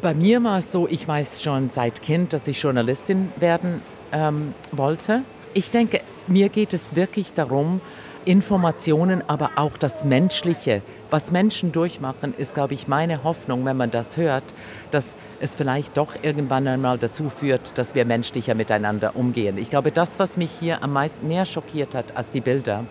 Bei 0.00 0.14
mir 0.14 0.42
war 0.42 0.58
es 0.58 0.72
so, 0.72 0.88
ich 0.88 1.06
weiß 1.06 1.42
schon 1.42 1.68
seit 1.68 2.02
Kind, 2.02 2.32
dass 2.32 2.48
ich 2.48 2.60
Journalistin 2.60 3.32
werden 3.36 3.80
ähm, 4.12 4.52
wollte. 4.72 5.22
Ich 5.54 5.70
denke, 5.70 6.00
mir 6.26 6.48
geht 6.48 6.74
es 6.74 6.96
wirklich 6.96 7.32
darum, 7.32 7.80
Informationen, 8.24 9.22
aber 9.26 9.50
auch 9.56 9.76
das 9.76 10.04
Menschliche, 10.04 10.82
was 11.10 11.32
Menschen 11.32 11.72
durchmachen, 11.72 12.34
ist, 12.38 12.54
glaube 12.54 12.74
ich, 12.74 12.86
meine 12.86 13.24
Hoffnung, 13.24 13.64
wenn 13.64 13.76
man 13.76 13.90
das 13.90 14.16
hört, 14.16 14.44
dass 14.92 15.16
es 15.40 15.56
vielleicht 15.56 15.96
doch 15.96 16.14
irgendwann 16.22 16.68
einmal 16.68 16.98
dazu 16.98 17.30
führt, 17.30 17.76
dass 17.76 17.94
wir 17.94 18.04
menschlicher 18.04 18.54
miteinander 18.54 19.16
umgehen. 19.16 19.58
Ich 19.58 19.70
glaube, 19.70 19.90
das, 19.90 20.20
was 20.20 20.36
mich 20.36 20.50
hier 20.60 20.82
am 20.82 20.92
meisten 20.92 21.26
mehr 21.26 21.46
schockiert 21.46 21.94
hat 21.94 22.16
als 22.16 22.30
die 22.30 22.40
Bilder, 22.40 22.84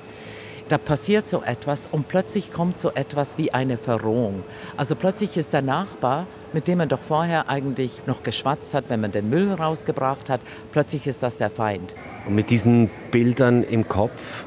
da 0.68 0.78
passiert 0.78 1.30
so 1.30 1.42
etwas 1.44 1.88
und 1.92 2.08
plötzlich 2.08 2.52
kommt 2.52 2.78
so 2.78 2.92
etwas 2.92 3.38
wie 3.38 3.54
eine 3.54 3.78
Verrohung. 3.78 4.44
Also 4.78 4.96
plötzlich 4.96 5.36
ist 5.38 5.54
der 5.54 5.62
Nachbar, 5.62 6.28
mit 6.54 6.68
dem 6.68 6.78
man 6.78 6.90
doch 6.90 7.00
vorher 7.00 7.50
eigentlich 7.50 8.02
noch 8.06 8.24
geschwatzt 8.24 8.74
hat, 8.74 8.86
wenn 8.90 9.02
man 9.02 9.12
den 9.12 9.30
Müll 9.30 9.52
rausgebracht 9.54 10.30
hat, 10.30 10.42
plötzlich 10.72 11.08
ist 11.08 11.24
das 11.24 11.38
der 11.38 11.50
Feind. 11.50 11.94
Und 12.26 12.36
mit 12.36 12.50
diesen 12.50 12.90
Bildern 13.12 13.64
im 13.64 13.88
Kopf 13.88 14.46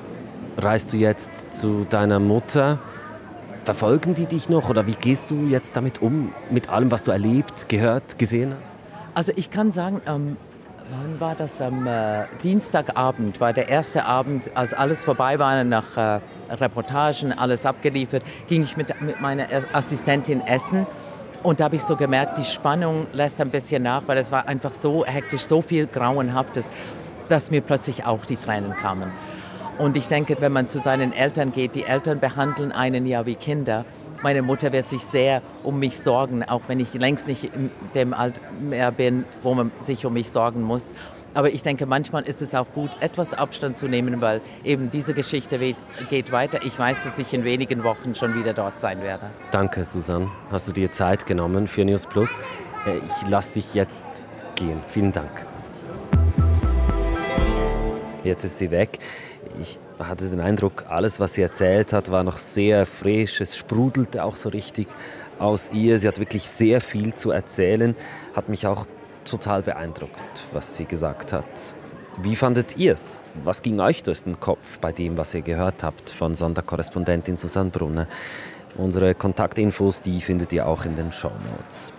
reist 0.59 0.93
du 0.93 0.97
jetzt 0.97 1.55
zu 1.55 1.87
deiner 1.89 2.21
Mutter. 2.21 2.79
Verfolgen 3.65 4.15
die 4.15 4.27
dich 4.27 4.49
noch 4.49 4.69
oder 4.69 4.87
wie 4.87 4.95
gehst 4.95 5.31
du 5.31 5.47
jetzt 5.47 5.75
damit 5.77 6.03
um, 6.03 6.33
mit 6.51 6.69
allem, 6.69 6.91
was 6.91 7.03
du 7.05 7.11
erlebt, 7.11 7.69
gehört, 7.69 8.19
gesehen 8.19 8.55
hast? 8.55 8.75
Also 9.15 9.33
ich 9.37 9.51
kann 9.51 9.71
sagen, 9.71 10.03
ähm, 10.07 10.37
wann 10.91 11.21
war 11.21 11.35
das? 11.35 11.63
Am 11.63 11.87
äh, 11.87 12.25
Dienstagabend 12.43 13.41
war 13.41 13.53
der 13.53 13.69
erste 13.69 14.05
Abend, 14.05 14.51
als 14.55 14.75
alles 14.75 15.05
vorbei 15.05 15.39
war, 15.39 15.65
nach 15.65 15.97
äh, 15.97 16.21
Reportagen, 16.51 17.33
alles 17.33 17.65
abgeliefert, 17.65 18.23
ging 18.49 18.63
ich 18.63 18.77
mit, 18.77 19.01
mit 19.01 19.21
meiner 19.21 19.47
Assistentin 19.73 20.41
essen. 20.43 20.87
Und 21.43 21.61
da 21.61 21.65
habe 21.65 21.77
ich 21.77 21.83
so 21.83 21.97
gemerkt, 21.97 22.39
die 22.39 22.45
Spannung 22.45 23.07
lässt 23.13 23.41
ein 23.41 23.51
bisschen 23.51 23.83
nach, 23.83 24.03
weil 24.07 24.19
es 24.19 24.33
war 24.33 24.49
einfach 24.49 24.73
so 24.73 25.05
hektisch, 25.05 25.43
so 25.43 25.61
viel 25.61 25.87
Grauenhaftes, 25.87 26.69
dass 27.29 27.51
mir 27.51 27.61
plötzlich 27.61 28.05
auch 28.05 28.25
die 28.25 28.37
Tränen 28.37 28.73
kamen. 28.73 29.13
Und 29.79 29.97
ich 29.97 30.07
denke, 30.07 30.37
wenn 30.41 30.53
man 30.53 30.69
zu 30.69 30.79
seinen 30.79 31.13
Eltern 31.13 31.53
geht, 31.53 31.75
die 31.75 31.85
Eltern 31.85 32.21
behandeln 32.21 32.71
einen 32.71 33.07
ja 33.07 33.27
wie 33.27 33.35
Kinder. 33.35 33.85
Meine 34.23 34.43
Mutter 34.43 34.73
wird 34.73 34.89
sich 34.89 35.03
sehr 35.03 35.43
um 35.65 35.81
mich 35.81 35.99
sorgen, 35.99 36.45
auch 36.45 36.63
wenn 36.69 36.79
ich 36.79 36.95
längst 36.95 37.27
nicht 37.27 37.45
in 37.45 37.71
dem 37.95 38.15
Alter 38.15 38.41
mehr 38.61 38.93
bin, 38.93 39.25
wo 39.43 39.53
man 39.55 39.73
sich 39.81 40.07
um 40.07 40.13
mich 40.13 40.31
sorgen 40.31 40.63
muss. 40.63 40.95
Aber 41.35 41.53
ich 41.53 41.63
denke, 41.63 41.87
manchmal 41.87 42.23
ist 42.23 42.41
es 42.41 42.55
auch 42.55 42.69
gut, 42.73 42.91
etwas 43.01 43.35
Abstand 43.35 43.77
zu 43.77 43.89
nehmen, 43.89 44.21
weil 44.21 44.41
eben 44.63 44.91
diese 44.91 45.13
Geschichte 45.13 45.59
geht 46.09 46.31
weiter. 46.31 46.61
Ich 46.65 46.79
weiß, 46.79 47.03
dass 47.03 47.19
ich 47.19 47.35
in 47.35 47.45
wenigen 47.45 47.83
Wochen 47.83 48.15
schon 48.15 48.37
wieder 48.37 48.55
dort 48.55 48.79
sein 48.79 49.03
werde. 49.03 49.31
Danke, 49.51 49.85
Susanne. 49.85 50.31
Hast 50.53 50.69
du 50.69 50.73
dir 50.73 50.93
Zeit 50.93 51.27
genommen 51.27 51.67
für 51.67 51.85
News 51.85 52.07
Plus? 52.07 52.31
Äh, 52.87 52.99
ich 52.99 53.29
lasse 53.29 53.55
dich 53.55 53.75
jetzt 53.75 54.29
gehen. 54.55 54.81
Vielen 54.89 55.11
Dank. 55.11 55.45
Jetzt 58.23 58.45
ist 58.45 58.59
sie 58.59 58.71
weg 58.71 59.01
ich 59.61 59.79
hatte 59.99 60.29
den 60.29 60.41
Eindruck, 60.41 60.85
alles, 60.89 61.21
was 61.21 61.35
sie 61.35 61.43
erzählt 61.43 61.93
hat, 61.93 62.11
war 62.11 62.25
noch 62.25 62.37
sehr 62.37 62.87
frisch. 62.87 63.41
Es 63.41 63.57
sprudelte 63.57 64.25
auch 64.25 64.37
so 64.37 64.49
richtig 64.49 64.89
aus 65.39 65.71
ihr. 65.73 65.99
Sie 65.99 66.09
hat 66.09 66.19
wirklich 66.19 66.49
sehr 66.49 66.81
viel 66.81 67.15
zu 67.15 67.31
erzählen. 67.31 67.95
Hat 68.35 68.49
mich 68.49 68.67
auch 68.67 68.87
total 69.25 69.63
beeindruckt, 69.63 70.45
was 70.53 70.77
sie 70.77 70.85
gesagt 70.85 71.33
hat. 71.33 71.75
Wie 72.23 72.37
fandet 72.37 72.77
ihr 72.77 72.93
es? 72.93 73.21
Was 73.43 73.63
ging 73.63 73.81
euch 73.81 74.03
durch 74.03 74.23
den 74.23 74.39
Kopf 74.39 74.79
bei 74.79 74.93
dem, 74.93 75.17
was 75.17 75.35
ihr 75.35 75.43
gehört 75.43 75.83
habt 75.83 76.11
von 76.11 76.35
Sonderkorrespondentin 76.35 77.37
Susanne 77.37 77.71
Brunner? 77.71 78.07
Unsere 78.77 79.15
Kontaktinfos, 79.15 80.01
die 80.01 80.21
findet 80.21 80.53
ihr 80.53 80.67
auch 80.67 80.85
in 80.85 80.95
den 80.95 81.11
Show 81.11 81.33
Notes. 81.59 81.93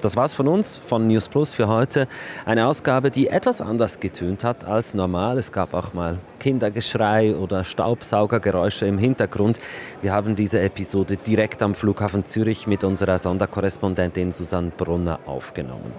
Das 0.00 0.14
war's 0.14 0.32
von 0.32 0.46
uns, 0.46 0.76
von 0.76 1.08
News 1.08 1.28
Plus 1.28 1.52
für 1.52 1.66
heute. 1.66 2.06
Eine 2.46 2.68
Ausgabe, 2.68 3.10
die 3.10 3.28
etwas 3.28 3.60
anders 3.60 3.98
getönt 3.98 4.44
hat 4.44 4.64
als 4.64 4.94
normal. 4.94 5.38
Es 5.38 5.50
gab 5.50 5.74
auch 5.74 5.92
mal 5.92 6.18
Kindergeschrei 6.38 7.34
oder 7.34 7.64
Staubsaugergeräusche 7.64 8.86
im 8.86 8.96
Hintergrund. 8.96 9.58
Wir 10.00 10.12
haben 10.12 10.36
diese 10.36 10.60
Episode 10.60 11.16
direkt 11.16 11.62
am 11.62 11.74
Flughafen 11.74 12.24
Zürich 12.24 12.68
mit 12.68 12.84
unserer 12.84 13.18
Sonderkorrespondentin 13.18 14.30
Susanne 14.30 14.70
Brunner 14.76 15.18
aufgenommen. 15.26 15.92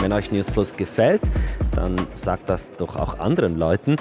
Wenn 0.00 0.12
euch 0.12 0.32
News 0.32 0.50
Plus 0.50 0.74
gefällt, 0.74 1.22
dann 1.76 1.94
sagt 2.16 2.50
das 2.50 2.72
doch 2.72 2.96
auch 2.96 3.20
anderen 3.20 3.56
Leuten, 3.56 3.94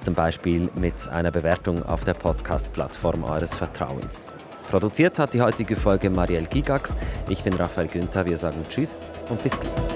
zum 0.00 0.12
Beispiel 0.12 0.68
mit 0.74 1.08
einer 1.08 1.30
Bewertung 1.30 1.82
auf 1.82 2.04
der 2.04 2.12
Podcast-Plattform 2.12 3.24
eures 3.24 3.54
Vertrauens. 3.54 4.26
Produziert 4.70 5.18
hat 5.18 5.32
die 5.32 5.40
heutige 5.40 5.76
Folge 5.76 6.10
Marielle 6.10 6.46
Gigax. 6.46 6.96
Ich 7.28 7.42
bin 7.42 7.54
Raphael 7.54 7.86
Günther. 7.86 8.26
Wir 8.26 8.36
sagen 8.36 8.62
Tschüss 8.68 9.04
und 9.30 9.42
bis 9.42 9.58
gleich. 9.58 9.95